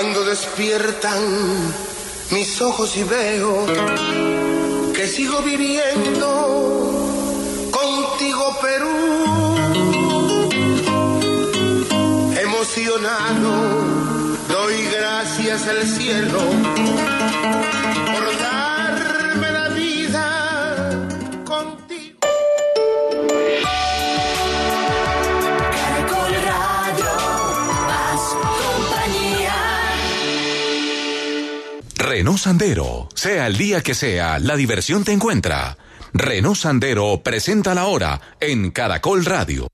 [0.00, 1.20] Cuando despiertan
[2.30, 3.66] mis ojos y veo
[4.94, 6.26] que sigo viviendo
[7.70, 8.88] contigo Perú.
[12.34, 13.52] Emocionado,
[14.48, 17.19] doy gracias al cielo
[32.10, 33.08] Renault Sandero.
[33.14, 35.78] Sea el día que sea, la diversión te encuentra.
[36.12, 39.68] Renault Sandero presenta la hora en Caracol Radio.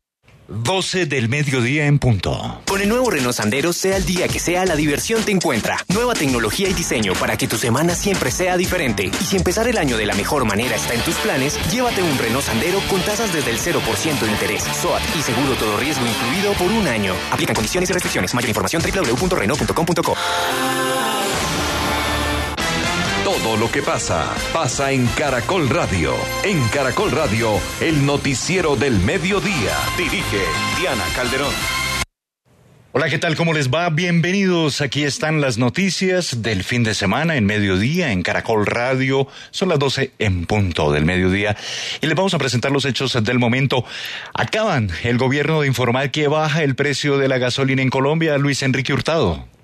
[0.46, 2.60] 12 del mediodía en punto.
[2.66, 5.78] Con el nuevo Renault Sandero, sea el día que sea, la diversión te encuentra.
[5.88, 9.04] Nueva tecnología y diseño para que tu semana siempre sea diferente.
[9.04, 12.18] Y si empezar el año de la mejor manera está en tus planes, llévate un
[12.18, 16.52] Renault Sandero con tasas desde el 0% de interés, SOAT y seguro todo riesgo incluido
[16.52, 17.14] por un año.
[17.30, 18.34] Aplican condiciones y restricciones.
[18.34, 20.16] Mayor información www.renault.com.co.
[23.26, 26.14] Todo lo que pasa, pasa en Caracol Radio.
[26.44, 29.76] En Caracol Radio, el noticiero del mediodía.
[29.98, 30.44] Dirige
[30.78, 31.52] Diana Calderón.
[32.92, 33.34] Hola, ¿qué tal?
[33.34, 33.90] ¿Cómo les va?
[33.90, 34.80] Bienvenidos.
[34.80, 39.26] Aquí están las noticias del fin de semana en mediodía en Caracol Radio.
[39.50, 41.56] Son las 12 en punto del mediodía
[42.00, 43.84] y les vamos a presentar los hechos del momento.
[44.34, 48.38] Acaban el gobierno de informar que baja el precio de la gasolina en Colombia.
[48.38, 49.55] Luis Enrique Hurtado.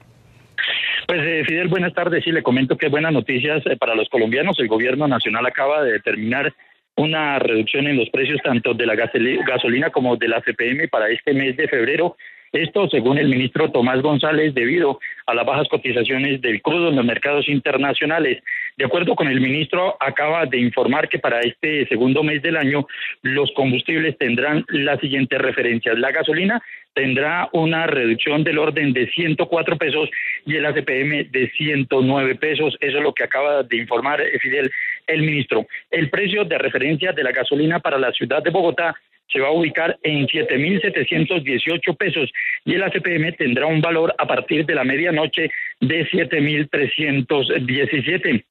[1.12, 2.24] Pues eh, Fidel, buenas tardes.
[2.24, 4.58] Sí, le comento que buenas noticias eh, para los colombianos.
[4.58, 6.54] El gobierno nacional acaba de determinar
[6.96, 11.10] una reducción en los precios tanto de la gasoli- gasolina como de la CPM para
[11.10, 12.16] este mes de febrero.
[12.50, 17.04] Esto, según el ministro Tomás González, debido a las bajas cotizaciones del crudo en los
[17.04, 18.42] mercados internacionales.
[18.76, 22.86] De acuerdo con el ministro, acaba de informar que para este segundo mes del año
[23.22, 25.98] los combustibles tendrán las siguientes referencias.
[25.98, 26.62] La gasolina
[26.94, 30.10] tendrá una reducción del orden de 104 pesos
[30.46, 32.76] y el ACPM de 109 pesos.
[32.80, 34.70] Eso es lo que acaba de informar eh, Fidel,
[35.06, 35.66] el ministro.
[35.90, 38.94] El precio de referencia de la gasolina para la ciudad de Bogotá
[39.32, 42.30] se va a ubicar en 7.718 pesos
[42.64, 45.50] y el ACPM tendrá un valor a partir de la medianoche
[45.80, 48.44] de 7.317.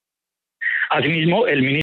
[0.93, 1.71] Asimismo, el ministro